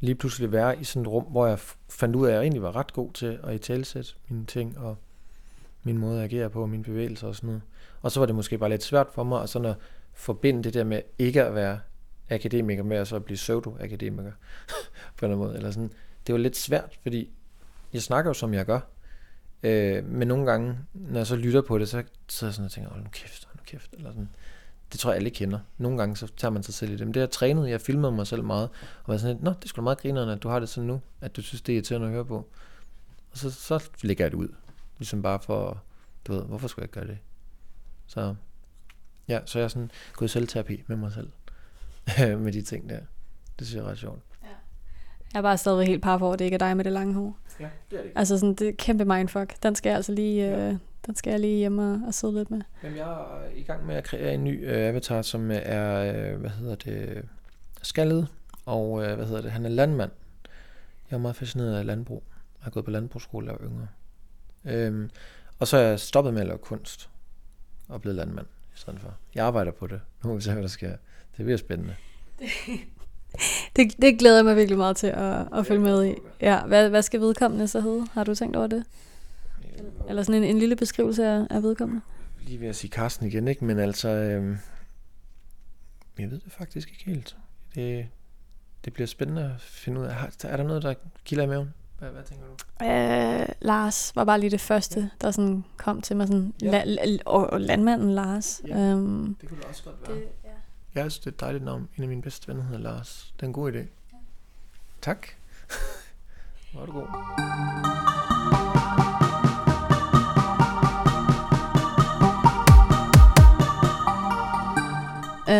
[0.00, 1.58] lige pludselig være i sådan et rum, hvor jeg
[1.90, 4.78] fandt ud af, at jeg egentlig var ret god til at i talsætte mine ting,
[4.78, 4.96] og
[5.82, 7.62] min måde at agere på, mine bevægelser og sådan noget.
[8.02, 9.76] Og så var det måske bare lidt svært for mig, at sådan at
[10.12, 11.80] forbinde det der med ikke at være
[12.30, 14.32] akademiker med at så blive pseudo-akademiker
[15.16, 15.56] på en eller anden måde.
[15.56, 15.90] Eller sådan.
[16.26, 17.30] Det var lidt svært, fordi
[17.92, 18.80] jeg snakker jo, som jeg gør.
[19.62, 22.64] Øh, men nogle gange, når jeg så lytter på det, så, så er jeg sådan
[22.64, 23.92] og tænker, hold nu kæft, hold nu kæft.
[23.92, 24.28] Eller sådan.
[24.94, 25.58] Det tror jeg alle kender.
[25.78, 27.06] Nogle gange så tager man sig selv i det.
[27.06, 28.68] Men det har trænet, jeg filmede mig selv meget.
[29.04, 31.00] Og var sådan lidt, nå, det skulle meget grinerne, at du har det sådan nu.
[31.20, 32.36] At du synes, det er irriterende at høre på.
[33.32, 34.48] Og så, så lægger jeg det ud.
[34.98, 35.82] Ligesom bare for,
[36.26, 37.18] du ved, hvorfor skulle jeg gøre det?
[38.06, 38.34] Så
[39.28, 41.30] ja, så jeg er sådan gået i selvterapi med mig selv.
[42.44, 43.00] med de ting der.
[43.58, 44.20] Det synes jeg er ret sjovt.
[45.32, 47.14] Jeg er bare stadigvæk helt par for, at det ikke er dig med det lange
[47.14, 47.38] hår.
[47.60, 48.12] Ja, det er det.
[48.14, 49.62] Altså sådan, det er kæmpe mindfuck.
[49.62, 50.68] Den skal jeg altså lige, Ja.
[50.70, 50.76] øh,
[51.06, 52.60] den skal jeg lige hjemme og, og sidde lidt med.
[52.82, 56.14] Jamen, jeg er i gang med at kreere en ny øh, avatar, som øh, er,
[56.32, 57.24] øh, hvad hedder det,
[57.82, 58.28] skaldet,
[58.66, 60.10] og øh, hvad hedder det, han er landmand.
[61.10, 62.22] Jeg er meget fascineret af landbrug.
[62.58, 63.88] Jeg har gået på landbrugsskole, jeg var yngre.
[64.64, 65.10] Øhm,
[65.58, 67.10] og så er jeg stoppet med at lave kunst,
[67.88, 69.14] og blevet landmand i stedet for.
[69.34, 70.00] Jeg arbejder på det.
[70.22, 70.90] Nu må vi se, hvad der sker.
[71.36, 71.94] Det bliver spændende.
[73.76, 76.14] Det, det glæder jeg mig virkelig meget til at, at følge med i.
[76.40, 78.06] Ja, hvad, hvad skal vedkommende så hedde?
[78.12, 78.84] Har du tænkt over det?
[80.08, 82.02] Eller sådan en, en lille beskrivelse af, af vedkommende?
[82.42, 83.64] lige ved at sige Carsten igen, ikke?
[83.64, 84.58] Men altså, øhm,
[86.18, 87.36] jeg ved det faktisk ikke helt.
[87.74, 88.06] Det,
[88.84, 90.14] det bliver spændende at finde ud af.
[90.44, 90.94] Er der noget, der
[91.24, 91.74] kilder i maven?
[91.98, 92.84] Hvad, hvad tænker du?
[92.84, 96.26] Øh, Lars var bare lige det første, der sådan kom til mig.
[96.26, 96.84] Sådan, Ja.
[96.84, 98.62] la, la, og, landmanden Lars.
[98.68, 98.78] Ja.
[98.78, 100.50] Øhm, Det kunne det også godt det, ja.
[101.02, 101.88] Jeg synes, det er et dejligt navn.
[101.96, 103.34] En af mine bedste venner hedder Lars.
[103.36, 103.78] Det er en god idé.
[105.02, 105.26] Tak.
[106.72, 108.03] Hvor er du god.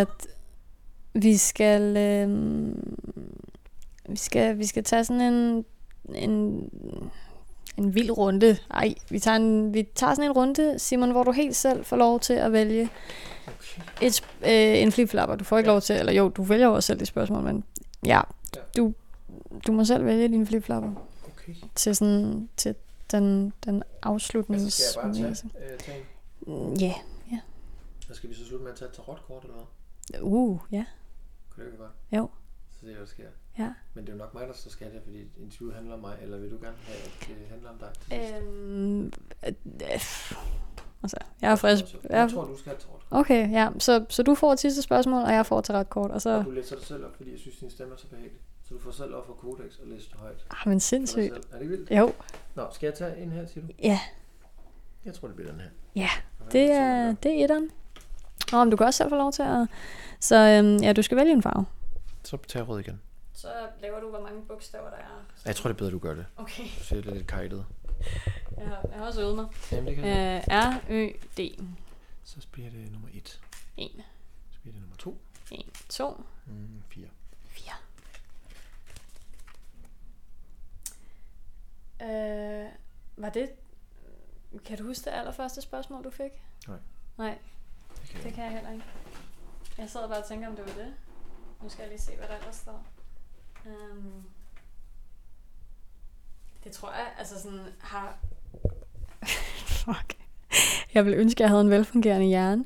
[0.09, 0.27] At
[1.23, 2.29] vi skal, øh,
[4.09, 5.65] vi skal vi skal tage sådan en
[6.15, 6.71] en
[7.77, 8.57] en vild runde.
[8.71, 11.97] Ej, vi tager en vi tager sådan en runde, Simon, hvor du helt selv får
[11.97, 12.89] lov til at vælge
[13.47, 14.07] Okay.
[14.07, 15.37] et øh, en flipflapper.
[15.37, 15.75] Du får ikke Ja.
[15.75, 17.65] lov til, eller jo, du vælger jo også selv det spørgsmål, men
[18.07, 18.21] ja,
[18.57, 18.61] Ja.
[18.77, 18.93] du
[19.67, 20.91] du må selv vælge din flipflapper
[21.27, 21.55] Okay.
[21.75, 22.75] til sådan til
[23.11, 26.03] den den afslutnings Altså, skal jeg bare tage, øh, tage?
[26.47, 26.95] Mm, Ja.
[28.09, 29.65] Så skal vi så slutte med at tage et tarotkort, eller hvad?
[30.23, 30.85] Uh, ja.
[31.51, 31.93] Kunne det ikke godt?
[32.13, 32.31] Jo.
[32.71, 33.29] Så det er, hvad der sker.
[33.59, 33.73] Ja.
[33.95, 36.19] Men det er jo nok mig, der så skal det, fordi interviewet handler om mig,
[36.23, 37.89] eller vil du gerne have, at det handler om dig?
[38.01, 38.35] til sidst?
[38.43, 39.05] Øhm,
[39.47, 39.53] øh,
[41.03, 41.85] altså, jeg er frisk.
[42.11, 43.07] Jeg tror, du skal have tarotkort.
[43.21, 43.69] okay, ja.
[43.79, 46.11] Så, så du får et sidste spørgsmål, og jeg får til ret kort.
[46.11, 46.43] Og Og så...
[46.43, 48.39] du læser det selv op, fordi jeg synes, din stemme er så behagelig.
[48.63, 50.47] Så du får selv op for kodex og læse det højt.
[50.51, 51.33] Ah, men dig sindssygt.
[51.53, 51.91] Er det vildt?
[51.91, 52.13] Jo,
[52.55, 53.73] Nå, skal jeg tage en her, siger du?
[53.83, 54.01] ja.
[55.05, 55.69] Jeg tror, det bliver den her.
[55.97, 56.09] Ja,
[56.47, 57.71] Og Det er, det er etteren.
[58.53, 59.69] Nå, men du kan også selv få lov til at...
[60.21, 61.67] Så øhm, ja, du skal vælge en farve.
[62.25, 63.01] Så tager jeg rød igen.
[63.33, 63.49] Så
[63.81, 65.25] laver du, hvor mange bogstaver der er.
[65.45, 66.27] Jeg tror, det er bedre, du gør det.
[66.37, 66.63] Okay.
[66.79, 67.67] Du ser lidt kajtet.
[68.59, 69.47] Jeg har, jeg har også øvet mig.
[69.73, 70.45] Jamen, det kan jeg.
[70.51, 71.65] Øh, R, Ø, D.
[72.25, 73.41] Så bliver det nummer 1.
[73.77, 73.91] 1,
[74.53, 75.19] Så bliver det nummer 2.
[75.53, 77.07] 1, 2, Mm, 4.
[77.49, 77.73] 4.
[82.03, 82.69] Øh,
[83.17, 83.51] var det...
[84.65, 86.31] Kan du huske det allerførste spørgsmål, du fik?
[86.69, 86.77] Nej.
[87.19, 87.39] Nej,
[88.11, 88.85] kan det kan jeg heller ikke.
[89.79, 90.95] Jeg sad bare og tænker, om det var det.
[91.63, 92.87] Nu skal jeg lige se, hvad der ellers står.
[93.67, 94.25] Um,
[96.65, 98.19] det tror jeg, altså sådan har...
[99.85, 100.17] Fuck.
[100.95, 102.65] Jeg vil ønske, at jeg havde en velfungerende hjerne.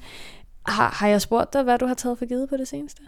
[0.66, 3.02] Har, har jeg spurgt dig, hvad du har taget for givet på det seneste?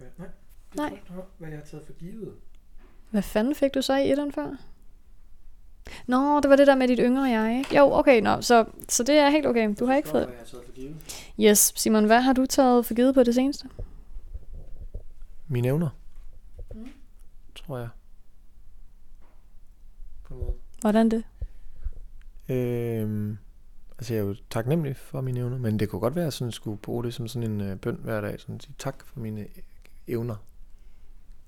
[0.00, 0.28] Ja, Nej.
[0.72, 0.88] Det Nej.
[0.88, 2.34] tror jeg, du har, hvad jeg har taget for givet.
[3.10, 4.56] Hvad fanden fik du så i etteren før?
[6.06, 7.76] Nå, det var det der med dit yngre jeg, ikke?
[7.76, 9.74] Jo, okay, nå, så, så det er helt okay.
[9.78, 10.28] Du har ikke fået...
[11.40, 13.68] Yes, Simon, hvad har du taget for givet på det seneste?
[15.48, 15.88] Mine evner.
[16.74, 16.88] Mm.
[17.54, 17.88] Tror jeg.
[20.24, 20.52] På en måde.
[20.80, 21.24] Hvordan det?
[22.48, 23.38] Øhm,
[23.98, 26.32] altså jeg er jo taknemmelig for mine evner, men det kunne godt være, at jeg
[26.32, 28.40] sådan skulle bruge det som sådan en øh, bøn hver dag.
[28.40, 29.46] Sådan at sige tak for mine
[30.08, 30.36] evner,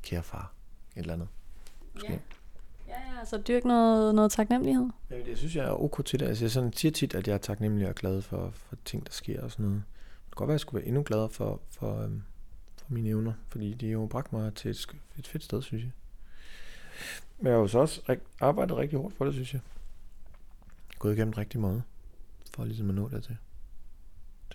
[0.03, 0.53] kære far.
[0.97, 1.29] Et eller andet.
[1.95, 2.13] Måske.
[2.13, 2.19] Ja.
[2.97, 4.87] Ja, ja, så dyrk noget, noget taknemmelighed.
[5.11, 6.27] Ja, jeg synes, jeg er ok til det.
[6.27, 9.13] Altså, jeg sådan siger tit, at jeg er taknemmelig og glad for, for ting, der
[9.13, 9.83] sker og sådan noget.
[10.27, 12.23] Det kunne godt være, at jeg skulle være endnu gladere for, for, øhm,
[12.77, 14.87] for mine evner, fordi de har jo bragt mig til et,
[15.19, 15.93] et fedt sted, synes jeg.
[17.39, 19.61] Men jeg har jo så også arbejdet rigtig hårdt for det, synes jeg.
[20.99, 21.83] Gået igennem rigtig meget,
[22.55, 23.37] for ligesom at nå dertil,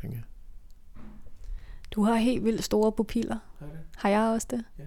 [0.02, 0.24] tænker jeg.
[1.92, 3.38] Du har helt vildt store pupiller.
[3.60, 3.80] Har det?
[3.98, 4.66] Har jeg også det?
[4.80, 4.84] Ja.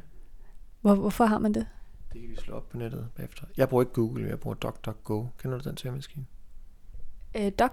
[0.81, 1.67] Hvor, hvorfor har man det?
[2.15, 3.45] Det kan vi slå op på nettet bagefter.
[3.57, 5.27] Jeg bruger ikke Google, jeg bruger DuckDuckGo.
[5.43, 6.25] Kender du den søgemaskine?
[7.37, 7.71] Øh, Doc?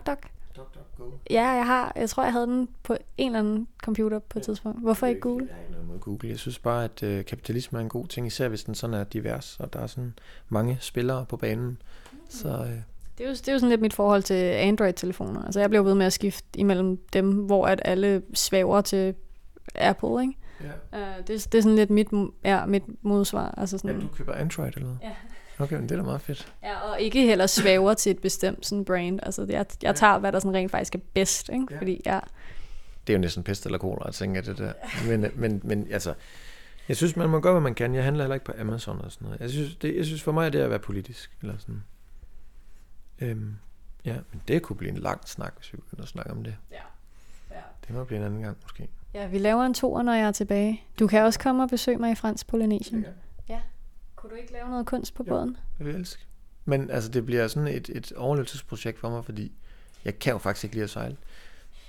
[0.56, 1.12] DuckDuckGo.
[1.30, 1.94] Ja, jeg har.
[1.96, 4.82] Jeg tror, jeg havde den på en eller anden computer på et tidspunkt.
[4.82, 5.46] Hvorfor ikke Google?
[5.48, 6.30] Jeg har ikke noget mod Google.
[6.30, 9.04] Jeg synes bare, at øh, kapitalisme er en god ting, især hvis den sådan er
[9.04, 10.14] divers, og der er sådan
[10.50, 11.82] mange spillere på banen.
[12.30, 12.70] Så øh,
[13.18, 15.44] Det er, jo, det er jo sådan lidt mit forhold til Android-telefoner.
[15.44, 19.16] Altså, jeg bliver ved med at skifte imellem dem, hvor at alle svæver til
[19.76, 20.34] Apple, ikke?
[20.94, 21.18] Ja.
[21.18, 22.08] Uh, det, det er sådan lidt mit,
[22.44, 23.54] ja, mit modsvar.
[23.58, 25.00] Altså ja, sådan, du køber Android eller noget?
[25.04, 25.12] Ja.
[25.60, 26.54] Okay, men det er da meget fedt.
[26.64, 29.20] ja, og ikke heller svæver til et bestemt sådan brand.
[29.24, 31.66] Altså, jeg, jeg tager, hvad der sådan rent faktisk er bedst, ikke?
[31.72, 31.78] Ja.
[31.78, 32.20] Fordi, ja,
[33.08, 34.74] Det er jo næsten pest eller cola, at tænke det der.
[35.08, 36.14] Men, men, men altså,
[36.88, 37.96] jeg synes, man må gøre, hvad man kan.
[37.96, 39.40] Jeg handler heller ikke på Amazon og sådan noget.
[39.40, 41.38] Jeg synes, det, jeg synes for mig, er det at være politisk.
[41.42, 41.84] Eller sådan.
[43.20, 43.56] Øhm,
[44.06, 46.56] ja, men det kunne blive en lang snak, hvis vi begynder at snakke om det.
[46.72, 46.78] ja.
[47.92, 48.00] Ja.
[48.00, 48.88] Det må blive en anden gang, måske.
[49.14, 50.84] Ja, vi laver en tour, når jeg er tilbage.
[51.00, 53.06] Du kan også komme og besøge mig i Fransk Polynesien.
[53.50, 53.60] Ja.
[54.16, 55.34] Kunne du ikke lave noget kunst på Jo.
[55.34, 55.58] båden?
[55.78, 56.26] Det vil jeg elske.
[56.66, 59.52] Men altså, det bliver sådan et, et overlevelsesprojekt for mig, fordi
[60.06, 61.18] jeg kan jo faktisk ikke lide at sejle.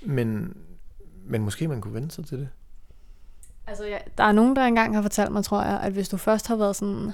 [0.02, 0.56] Men,
[1.24, 2.48] men måske man kunne vende sig til det.
[3.66, 6.16] Altså, ja, der er nogen, der engang har fortalt mig, tror jeg, at hvis du
[6.16, 7.10] først har været sådan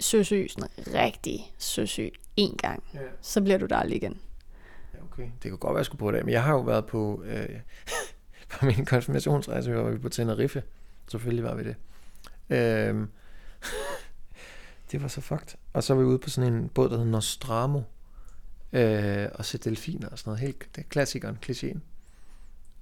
[0.00, 2.98] søsyg, sådan rigtig søsyg, en gang, Ja.
[3.20, 4.20] så bliver du der aldrig igen.
[5.18, 5.32] Ja, okay.
[5.42, 6.24] Det kunne godt være, jeg skulle på det.
[6.24, 7.60] Men jeg har jo været på, øh,
[8.52, 10.62] på min konfirmationsrejse, hvor vi var på Tenerife.
[11.08, 11.76] Selvfølgelig var vi det.
[12.50, 13.08] Øhm,
[14.92, 15.58] det var så fucked.
[15.72, 17.80] Og så var vi ude på sådan en båd, der hedder Nostramo.
[18.72, 20.40] Øh, og se delfiner og sådan noget.
[20.40, 21.78] Helt, det er klassikeren, klichéen.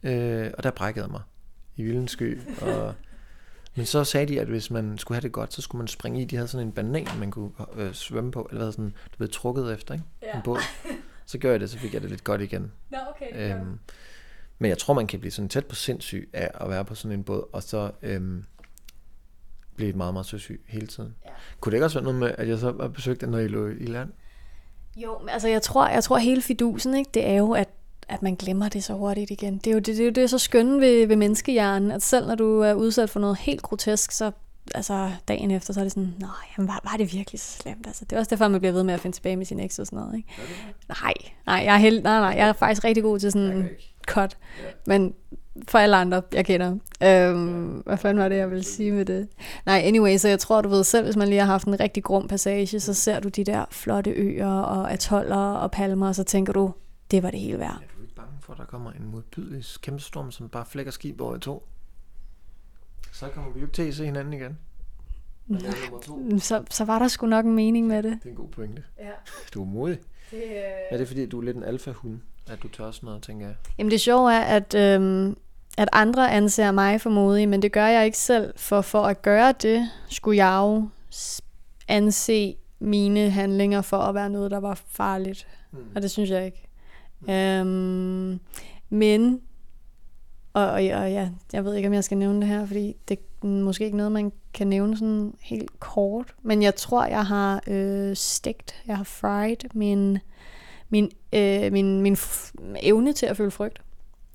[0.03, 1.23] Øh, og der brækkede jeg mig
[1.77, 2.41] i vildens sky.
[2.63, 2.95] Og,
[3.77, 6.23] men så sagde de, at hvis man skulle have det godt, så skulle man springe
[6.23, 6.25] i.
[6.25, 8.47] De havde sådan en banan, man kunne øh, svømme på.
[8.51, 10.07] Eller hvad sådan, du ved, trukket efter, ikke?
[10.35, 10.61] En båd.
[11.27, 12.73] Så gjorde jeg det, så fik jeg det lidt godt igen.
[12.91, 13.55] Nå, okay.
[13.55, 13.79] Øhm,
[14.59, 17.19] men jeg tror, man kan blive sådan tæt på sindssyg af at være på sådan
[17.19, 18.45] en båd, og så øhm,
[19.77, 21.15] blive meget, meget søsyg hele tiden.
[21.25, 21.31] Ja.
[21.61, 23.49] Kunne det ikke også være noget med, at jeg så var besøgt af, når I
[23.49, 24.13] lå i land?
[24.97, 27.69] Jo, men altså jeg tror, jeg tror hele fidusen, ikke, det er jo, at,
[28.09, 29.59] at man glemmer det så hurtigt igen.
[29.59, 32.03] Det er jo det, det, er jo det er så skønne ved, ved menneskehjernen, at
[32.03, 34.33] selv når du er udsat for noget helt grotesk, så
[34.75, 37.87] altså dagen efter, så er det sådan, nej, jamen, var, var det virkelig så slemt?
[37.87, 39.79] Altså, det er også derfor, man bliver ved med at finde tilbage med sin eks
[39.79, 40.29] og sådan noget, ikke?
[40.89, 41.15] Nej,
[41.47, 43.69] nej, jeg er helt, nej, nej, jeg er faktisk rigtig god til sådan
[44.07, 44.37] cut.
[44.87, 45.15] Men
[45.69, 46.77] for alle andre, jeg kender.
[47.03, 49.29] Øhm, hvad fanden var det, jeg ville sige med det?
[49.67, 52.05] Nej, anyway, så jeg tror, du ved selv, hvis man lige har haft en rigtig
[52.05, 56.25] grum passage, så ser du de der flotte øer og atoller og palmer, og så
[56.25, 56.73] tænker du,
[57.11, 57.71] det var det hele værd.
[57.71, 60.93] Er du ikke bange for, at der kommer en modbydelig kæmpe storm, som bare flækker
[60.93, 61.69] skib over i to?
[63.17, 64.59] Så kommer vi jo ikke til at se hinanden igen.
[65.51, 66.39] Er nummer to.
[66.39, 68.19] Så, så var der sgu nok en mening med det.
[68.23, 68.83] Det er en god pointe.
[68.99, 69.11] Ja,
[69.55, 69.99] Du er modig.
[70.31, 70.53] det, øh...
[70.91, 73.55] Er det fordi, du er lidt en alfa-hund, at du tør sådan noget, tænker jeg?
[73.79, 75.37] Jamen det sjove er, at, øhm,
[75.79, 79.23] at andre anser mig for modig, men det gør jeg ikke selv, for for at
[79.23, 80.89] gøre det, skulle jeg jo
[81.89, 85.47] anse mine handlinger for at være noget, der var farligt.
[85.73, 85.79] Mm.
[85.95, 86.69] Og det synes jeg ikke.
[87.31, 88.41] Øhm,
[88.91, 89.41] men,
[90.57, 90.83] og, og, og
[91.13, 93.97] ja, jeg ved ikke, om jeg skal nævne det her, fordi det er måske ikke
[93.97, 96.35] noget, man kan nævne sådan helt kort.
[96.43, 100.19] Men jeg tror, jeg har øh, stegt, jeg har fried min,
[100.89, 102.17] min, øh, min, min
[102.83, 103.83] evne til at føle frygt.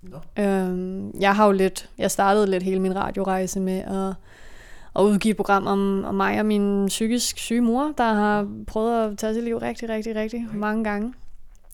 [0.02, 0.18] Nå.
[0.44, 4.16] Øhm, jeg har jo lidt, jeg startede lidt hele min radiorejse med at,
[4.96, 9.04] at udgive et program om, om mig og min psykisk syge mor, der har prøvet
[9.12, 11.14] at tage sit liv rigtig, rigtig, rigtig mange gange.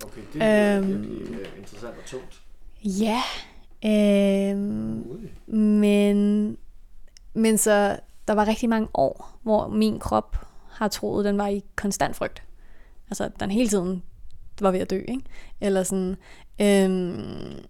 [0.03, 0.87] Okay, det er Øhm.
[0.87, 2.41] virkelig øh, interessant og tungt.
[2.83, 3.21] Ja,
[4.55, 5.55] Modig.
[5.57, 6.57] men,
[7.33, 10.37] men så der var rigtig mange år, hvor min krop
[10.71, 12.43] har troet, den var i konstant frygt.
[13.09, 14.03] Altså, den hele tiden
[14.61, 15.21] var ved at dø, ikke?
[15.61, 16.15] Eller sådan,
[16.61, 17.65] øhm,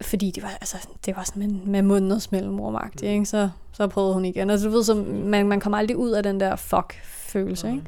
[0.00, 3.26] fordi det var, altså, det var sådan med, med måneders mellemrum ikke?
[3.26, 4.50] Så, så prøvede hun igen.
[4.50, 7.82] Altså, du ved, så man, man kommer aldrig ud af den der fuck-følelse, ikke?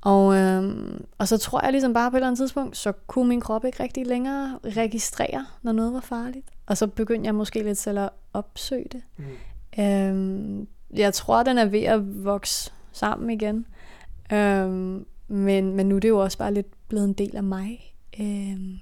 [0.00, 3.28] Og, øhm, og så tror jeg ligesom bare på et eller andet tidspunkt, så kunne
[3.28, 6.46] min krop ikke rigtig længere registrere, når noget var farligt.
[6.66, 9.02] Og så begyndte jeg måske lidt selv at opsøge det.
[9.16, 9.82] Mm.
[9.82, 13.66] Øhm, jeg tror, den er ved at vokse sammen igen.
[14.32, 17.94] Øhm, men, men nu er det jo også bare lidt blevet en del af mig.
[18.20, 18.78] Øhm,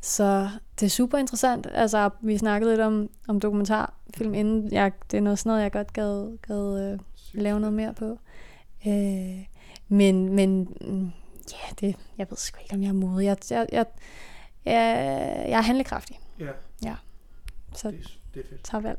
[0.00, 0.48] så
[0.80, 1.66] det er super interessant.
[1.74, 4.72] Altså, vi snakkede lidt om, om dokumentarfilm inden.
[4.72, 6.98] Jeg, det er noget sådan noget, jeg godt gad, gad øh,
[7.32, 8.18] lave noget mere på.
[8.86, 9.44] Øh,
[9.88, 11.10] men, men mm,
[11.52, 13.24] ja, det, jeg ved sgu ikke, om jeg er modig.
[13.26, 13.86] Jeg, jeg, jeg,
[14.64, 14.74] jeg,
[15.48, 16.20] jeg er handlekraftig,
[16.82, 16.96] Ja,
[17.74, 18.64] så det, er- det er fedt.
[18.64, 18.98] tager valg.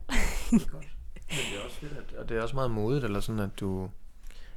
[0.52, 0.88] Det er godt.
[1.30, 3.60] Men det er også fedt, at, og det er også meget modigt, eller sådan, at
[3.60, 3.84] du,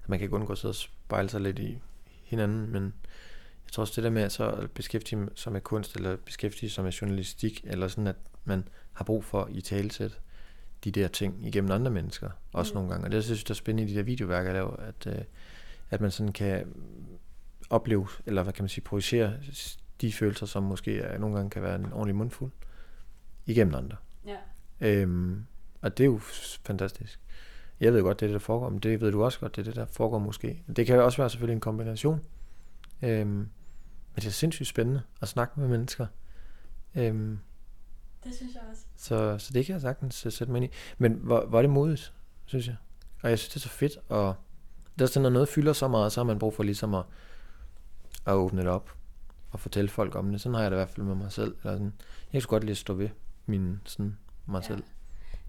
[0.02, 1.78] at man kan undgå at sidde og spejle sig lidt i
[2.24, 2.82] hinanden, men
[3.66, 6.70] jeg tror også det der med at så at beskæftige sig med kunst, eller beskæftige
[6.70, 10.20] sig med journalistik, eller sådan, at man har brug for i talesæt
[10.84, 12.74] de der ting igennem andre mennesker, også mm.
[12.76, 13.06] nogle gange.
[13.06, 15.24] Og det synes jeg, der er spændende i de der videoværker, jeg laver, at, øh,
[15.90, 16.74] at man sådan kan
[17.70, 19.34] opleve, eller hvad kan man sige, projicere
[20.00, 22.52] de følelser, som måske er, nogle gange kan være en ordentlig mundfuld,
[23.46, 23.96] igennem andre.
[24.26, 24.36] Ja.
[24.80, 25.46] Øhm,
[25.80, 26.18] og det er jo
[26.64, 27.20] fantastisk.
[27.80, 29.62] Jeg ved godt, det er det, der foregår, men det ved du også godt, det
[29.62, 30.62] er det, der foregår måske.
[30.76, 32.20] Det kan jo også være selvfølgelig en kombination.
[33.02, 33.50] Øhm, men
[34.14, 36.06] det er sindssygt spændende at snakke med mennesker.
[36.94, 37.38] Øhm,
[38.24, 38.82] det synes jeg også.
[38.96, 40.76] Så, så det kan jeg sagtens sætte mig ind i.
[40.98, 42.12] Men hvor, hvor er det modigt,
[42.44, 42.76] synes jeg.
[43.22, 43.98] Og jeg synes, det er så fedt.
[44.08, 44.34] Og
[44.98, 47.04] det er sådan, når noget fylder så meget, så har man brug for ligesom at,
[48.26, 48.90] at åbne det op
[49.50, 50.40] og fortælle folk om det.
[50.40, 51.56] Sådan har jeg det i hvert fald med mig selv.
[51.62, 51.92] Eller sådan.
[52.32, 53.08] Jeg kan godt lide at stå ved
[53.46, 54.66] min, sådan, mig ja.
[54.66, 54.82] selv.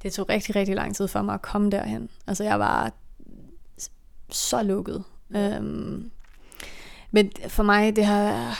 [0.04, 2.10] Det tog rigtig, rigtig lang tid for mig at komme derhen.
[2.28, 2.94] Altså jeg var
[4.30, 5.04] så lukket.
[5.36, 6.12] Øhm,
[7.12, 8.58] men for mig, det har,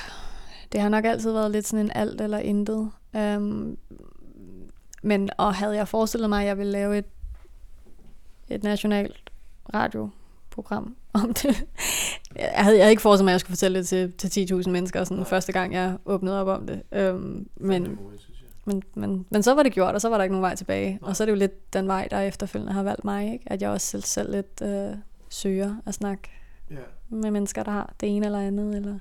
[0.72, 2.92] det har nok altid været lidt sådan en alt eller intet.
[3.16, 3.78] Øhm,
[5.04, 7.06] men og havde jeg forestillet mig, at jeg ville lave et,
[8.48, 9.32] et nationalt
[10.60, 11.66] radioprogram om det.
[12.36, 14.70] Jeg havde jeg havde ikke forestillet mig, at jeg skulle fortælle det til, til 10.000
[14.70, 16.82] mennesker sådan første gang, jeg åbnede op om det.
[16.92, 18.00] Øhm, men,
[18.66, 20.92] men, men, men så var det gjort, og så var der ikke nogen vej tilbage.
[21.02, 21.10] Nej.
[21.10, 23.34] Og så er det jo lidt den vej, der efterfølgende har valgt mig.
[23.34, 23.52] Ikke?
[23.52, 24.98] At jeg også selv, selv lidt øh,
[25.30, 26.30] søger at snakke
[26.72, 26.76] ja.
[27.10, 28.76] med mennesker, der har det ene eller andet.
[28.76, 29.00] Eller,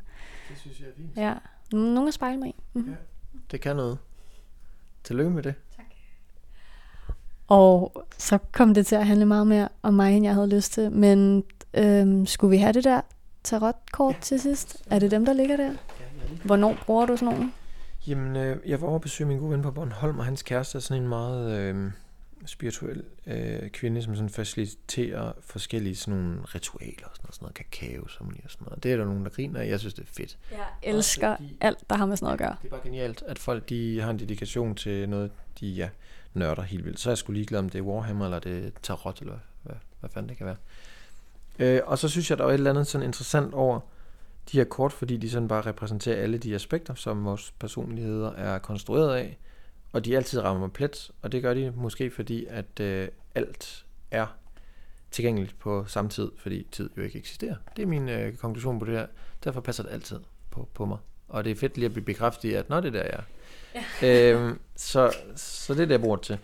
[0.48, 1.16] det synes jeg er fint.
[1.16, 1.34] Ja,
[1.72, 2.54] nogen at spejle mig i.
[2.72, 2.90] Mm-hmm.
[2.90, 2.96] Ja.
[3.50, 3.98] Det kan noget.
[5.04, 5.54] Tillykke med det.
[7.48, 10.72] Og så kom det til at handle meget mere om mig, end jeg havde lyst
[10.72, 10.92] til.
[10.92, 11.44] Men
[11.74, 13.00] øhm, skulle vi have det der
[13.44, 14.20] tarotkort ja.
[14.20, 14.82] til sidst?
[14.90, 15.70] Er det dem, der ligger der?
[16.44, 17.52] Hvornår bruger du sådan nogle?
[18.06, 20.78] Jamen, øh, jeg var over at besøge min gode ven på Bornholm, og hans kæreste
[20.78, 21.90] er sådan en meget øh,
[22.46, 27.54] spirituel øh, kvinde, som sådan faciliterer forskellige sådan nogle ritualer, og sådan noget, sådan noget
[27.54, 28.82] kakao, som og sådan noget.
[28.82, 30.38] Det er der nogen, der griner, jeg synes, det er fedt.
[30.50, 32.56] Jeg elsker de, alt, der har med sådan noget at gøre.
[32.62, 35.30] Det er bare genialt, at folk de har en dedikation til noget,
[35.60, 35.88] de ja,
[36.34, 37.00] nørder helt vildt.
[37.00, 39.76] Så er jeg skulle ligeglad, om det er Warhammer, eller det er Tarot, eller hvad,
[40.00, 40.56] hvad fanden det kan være.
[41.58, 43.80] Øh, og så synes jeg, der er et eller andet sådan interessant over,
[44.52, 48.58] de her kort, fordi de sådan bare repræsenterer alle de aspekter, som vores personligheder er
[48.58, 49.38] konstrueret af,
[49.92, 54.26] og de altid rammer plet, og det gør de måske fordi, at øh, alt er
[55.10, 57.56] tilgængeligt på samme tid, fordi tid jo ikke eksisterer.
[57.76, 59.06] Det er min øh, konklusion på det her.
[59.44, 60.20] Derfor passer det altid
[60.50, 60.98] på, på mig.
[61.28, 63.20] Og det er fedt lige at blive bekræftet i, at når det der er.
[64.02, 64.32] Ja.
[64.32, 66.38] øhm, så, så det er det, jeg bruger det til.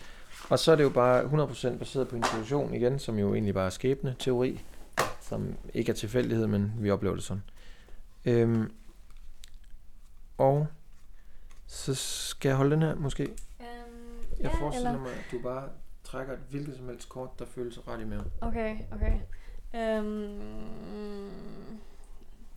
[0.50, 3.66] Og så er det jo bare 100% baseret på intuition igen, som jo egentlig bare
[3.66, 4.60] er skæbne teori,
[5.20, 7.42] som ikke er tilfældighed, men vi oplever det sådan.
[8.24, 8.72] Øhm,
[10.38, 10.66] og
[11.66, 13.22] så skal jeg holde den her måske.
[13.60, 13.66] Um,
[14.40, 15.02] jeg ja, forestiller eller...
[15.02, 15.68] mig, at du bare
[16.04, 18.32] trækker et hvilket som helst kort, der føles ret i maven.
[18.40, 19.12] Okay, okay.
[19.98, 21.30] Um,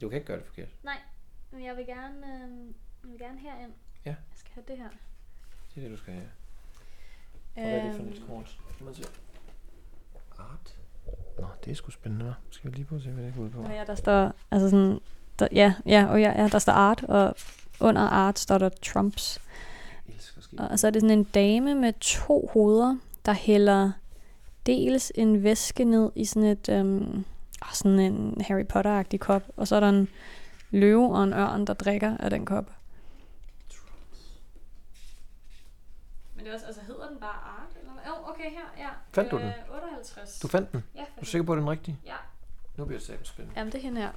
[0.02, 0.70] du kan ikke gøre det forkert.
[0.84, 0.98] Nej,
[1.52, 2.68] men jeg vil gerne, øh,
[3.04, 3.72] jeg vil gerne herind.
[4.06, 4.10] Ja.
[4.10, 4.90] Jeg skal have det her.
[5.76, 6.30] Det er det, du skal have.
[7.56, 8.58] Og hvad er det for et kort?
[8.74, 9.04] Skal man se.
[10.40, 10.78] Art.
[11.40, 12.52] Nå, det er sgu spændende, hva'?
[12.52, 13.62] Skal vi lige prøve at se, hvad det går ud på?
[13.62, 15.00] Ja, der står, altså sådan,
[15.40, 17.36] der, ja, ja, og ja, ja, der står art, og
[17.80, 19.42] under art står der Trumps.
[20.58, 23.92] Og så er det sådan en dame med to hoveder, der hælder
[24.66, 27.26] dels en væske ned i sådan et øhm,
[27.74, 30.08] sådan en Harry Potter-agtig kop, og så er der en
[30.72, 32.72] løve og en ørn, der drikker af den kop.
[36.36, 37.78] Men det er også, altså hedder den bare art?
[37.80, 38.12] Eller hvad?
[38.12, 38.90] Oh, okay, her, ja.
[39.12, 39.52] Fandt du den?
[39.76, 40.40] 58.
[40.40, 40.84] Du fandt den?
[40.96, 41.02] Ja.
[41.02, 41.98] Er du sikker på, at den rigtige?
[42.06, 42.16] Ja.
[42.78, 43.60] Nu bliver det spændende.
[43.60, 44.10] Jamen, det er hende her.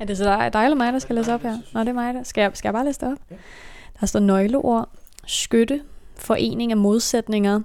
[0.00, 1.58] Er det så dig, dig eller mig, der skal læse op her?
[1.72, 2.22] Nå, det er mig, der.
[2.22, 3.18] Skal jeg, skal jeg bare læse det op?
[3.30, 3.36] Ja.
[4.00, 4.88] Der står nøgleord,
[5.26, 5.82] skytte,
[6.16, 7.60] forening af modsætninger,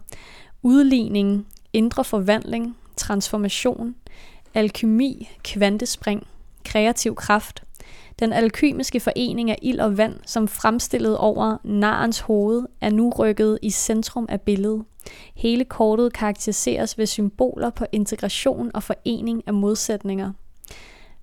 [0.62, 3.96] udligning, indre forvandling, transformation,
[4.54, 6.28] alkymi, kvantespring,
[6.66, 7.64] kreativ kraft,
[8.22, 13.60] den alkymiske forening af ild og vand, som fremstillet over narens hoved, er nu rykket
[13.62, 14.84] i centrum af billedet.
[15.36, 20.32] Hele kortet karakteriseres ved symboler på integration og forening af modsætninger.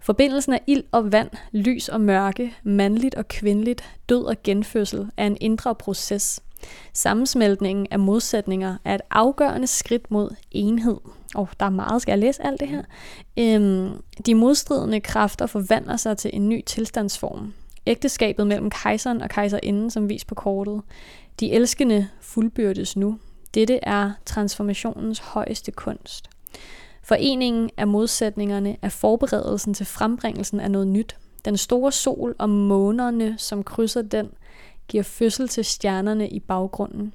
[0.00, 5.26] Forbindelsen af ild og vand, lys og mørke, mandligt og kvindeligt, død og genfødsel er
[5.26, 6.40] en indre proces.
[6.92, 10.96] Sammensmeltningen af modsætninger er et afgørende skridt mod enhed.
[11.34, 12.82] Og der er meget, skal jeg læse alt det her.
[13.38, 13.90] Øhm,
[14.26, 17.54] de modstridende kræfter forvandler sig til en ny tilstandsform.
[17.86, 20.82] Ægteskabet mellem kejseren og kejserinden, som vis på kortet.
[21.40, 23.18] De elskende fuldbyrdes nu.
[23.54, 26.30] Dette er transformationens højeste kunst.
[27.02, 31.16] Foreningen af modsætningerne er forberedelsen til frembringelsen af noget nyt.
[31.44, 34.30] Den store sol og månerne, som krydser den,
[34.88, 37.14] giver fødsel til stjernerne i baggrunden.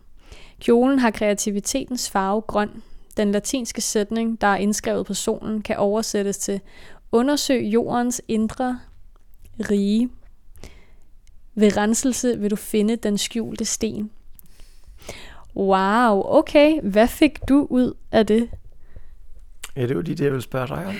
[0.59, 2.83] Kjolen har kreativitetens farve grøn.
[3.17, 6.61] Den latinske sætning, der er indskrevet på solen, kan oversættes til
[7.11, 8.79] Undersøg jordens indre
[9.69, 10.09] rige.
[11.55, 14.11] Ved renselse vil du finde den skjulte sten.
[15.55, 16.81] Wow, okay.
[16.81, 18.49] Hvad fik du ud af det?
[19.75, 20.95] Ja, det var lige det, jeg ville spørge dig om.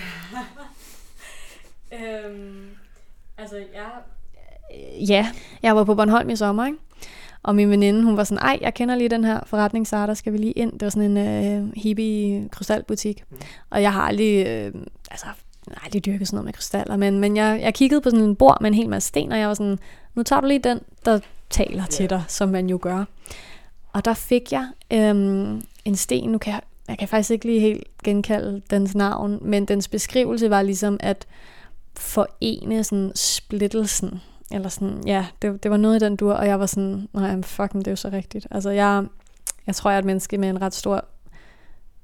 [1.98, 2.70] øhm,
[3.38, 3.90] altså, jeg...
[5.08, 5.26] Ja,
[5.62, 6.78] jeg var på Bornholm i sommer, ikke?
[7.42, 10.14] Og min veninde, hun var sådan, ej, jeg kender lige den her forretning, så der
[10.14, 10.72] skal vi lige ind.
[10.72, 13.22] Det var sådan en øh, hippie krystalbutik.
[13.30, 13.36] Mm.
[13.70, 14.72] Og jeg har aldrig, øh,
[15.10, 15.26] altså,
[15.66, 18.24] jeg har aldrig dyrket sådan noget med krystaller, men, men jeg, jeg kiggede på sådan
[18.24, 19.78] en bord med en hel masse sten, og jeg var sådan,
[20.14, 21.18] nu tager du lige den, der
[21.50, 21.88] taler yeah.
[21.88, 23.04] til dig, som man jo gør.
[23.92, 27.60] Og der fik jeg øhm, en sten, nu kan jeg, jeg kan faktisk ikke lige
[27.60, 31.26] helt genkalde dens navn, men dens beskrivelse var ligesom at
[31.96, 34.20] forene sådan splittelsen,
[34.52, 37.42] eller sådan, ja, det, det var noget i den dur, og jeg var sådan, nej,
[37.42, 38.46] fucking, det er jo så rigtigt.
[38.50, 39.06] Altså, jeg,
[39.66, 41.04] jeg tror, jeg er et menneske med en ret stor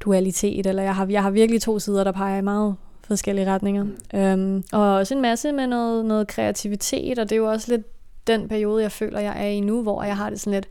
[0.01, 3.85] dualitet, eller jeg har, jeg har virkelig to sider, der peger i meget forskellige retninger.
[3.85, 4.19] Mm.
[4.19, 7.87] Øhm, og også en masse med noget, noget kreativitet, og det er jo også lidt
[8.27, 10.69] den periode, jeg føler, jeg er i nu, hvor jeg har det sådan lidt,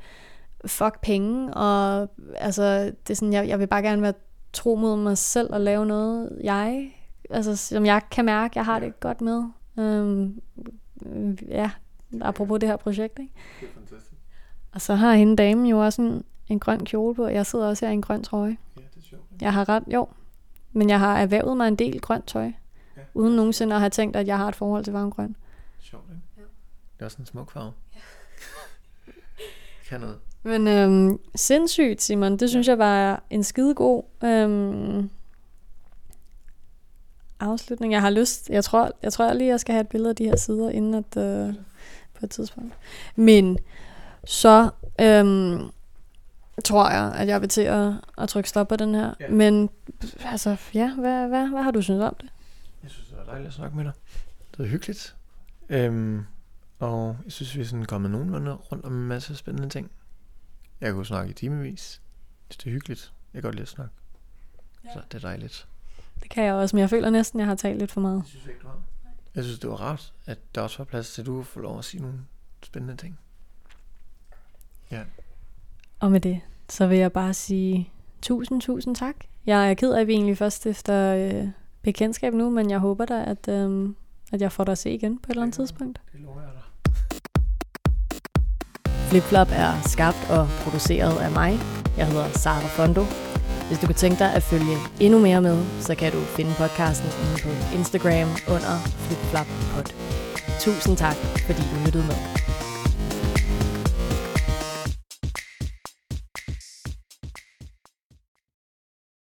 [0.66, 4.14] fuck penge, og altså, det er sådan, jeg, jeg vil bare gerne være
[4.54, 6.92] tro mod mig selv og lave noget, jeg,
[7.30, 9.44] altså, som jeg kan mærke, jeg har det godt med.
[9.80, 10.42] Øhm,
[11.48, 11.72] ja,
[12.22, 13.34] apropos det her projekt, ikke?
[13.62, 14.22] Det er fantastisk.
[14.72, 17.86] Og så har hende dame jo også en, en grøn kjole på, jeg sidder også
[17.86, 18.58] her i en grøn trøje.
[18.78, 19.24] Ja, det er sjovt.
[19.42, 20.08] Jeg har ret, jo,
[20.72, 22.52] men jeg har erhvervet mig en del grønt tøj,
[22.98, 23.02] ja.
[23.14, 25.36] uden nogensinde at have tænkt, at jeg har et forhold til varm grøn.
[25.80, 26.22] Sjovt, ikke?
[26.38, 26.42] Ja.
[26.94, 27.72] Det er også en smuk farve.
[27.96, 28.00] Ja.
[29.90, 30.18] kan noget.
[30.44, 32.38] Men øhm, sindssygt, Simon.
[32.38, 32.72] Det synes ja.
[32.72, 35.10] jeg var en skide god øhm,
[37.40, 37.94] afslutning.
[37.94, 38.50] Jeg har lyst.
[38.50, 40.94] Jeg tror, jeg tror lige, jeg skal have et billede af de her sider, inden
[40.94, 41.54] at, øh,
[42.14, 42.74] på et tidspunkt.
[43.16, 43.58] Men
[44.26, 44.70] så
[45.02, 45.70] øhm,
[46.66, 49.14] tror jeg, at jeg vil til at, at trykke stop på den her.
[49.20, 49.30] Ja.
[49.30, 49.70] Men
[50.26, 52.30] altså, ja, hvad, hvad, hvad har du synes om det?
[52.84, 53.94] Jeg synes, det var dejligt at snakke med dig.
[54.52, 55.16] Det var hyggeligt.
[55.70, 56.26] Øhm,
[56.80, 59.92] og jeg synes, vi er sådan kommet nogenlunde rundt om en masse spændende ting.
[60.82, 62.02] Jeg kunne snakke i timevis.
[62.50, 63.14] Det er hyggeligt.
[63.34, 63.94] Jeg kan godt lide at snakke.
[64.86, 64.94] Ja.
[64.94, 65.68] Så det er dejligt.
[66.30, 68.18] Det kan jeg også, men jeg føler næsten, at jeg har talt lidt for meget.
[68.18, 68.82] Jeg synes ikke, du har.
[69.36, 71.78] Jeg synes, det var rart, at der også var plads til, at du får lov
[71.78, 72.18] at sige nogle
[72.64, 73.20] spændende ting.
[74.92, 75.02] Ja.
[76.00, 77.90] Og med det, så vil jeg bare sige
[78.22, 79.16] tusind, tusind tak.
[79.46, 81.48] Jeg er ked af, at vi egentlig først efter øh,
[81.82, 83.90] bekendtskab nu, men jeg håber da, at, øh,
[84.32, 86.02] at jeg får dig at se igen på et eller andet tidspunkt.
[86.12, 86.64] Det lover jeg dig.
[89.10, 91.52] Flipflop er skabt og produceret af mig.
[91.98, 93.29] Jeg hedder Sara Fondo.
[93.70, 97.10] Hvis du kunne tænke dig at følge endnu mere med, så kan du finde podcasten
[97.24, 99.94] inde på Instagram under flipfloppod.
[100.60, 101.16] Tusind tak,
[101.46, 102.49] fordi du lyttede med.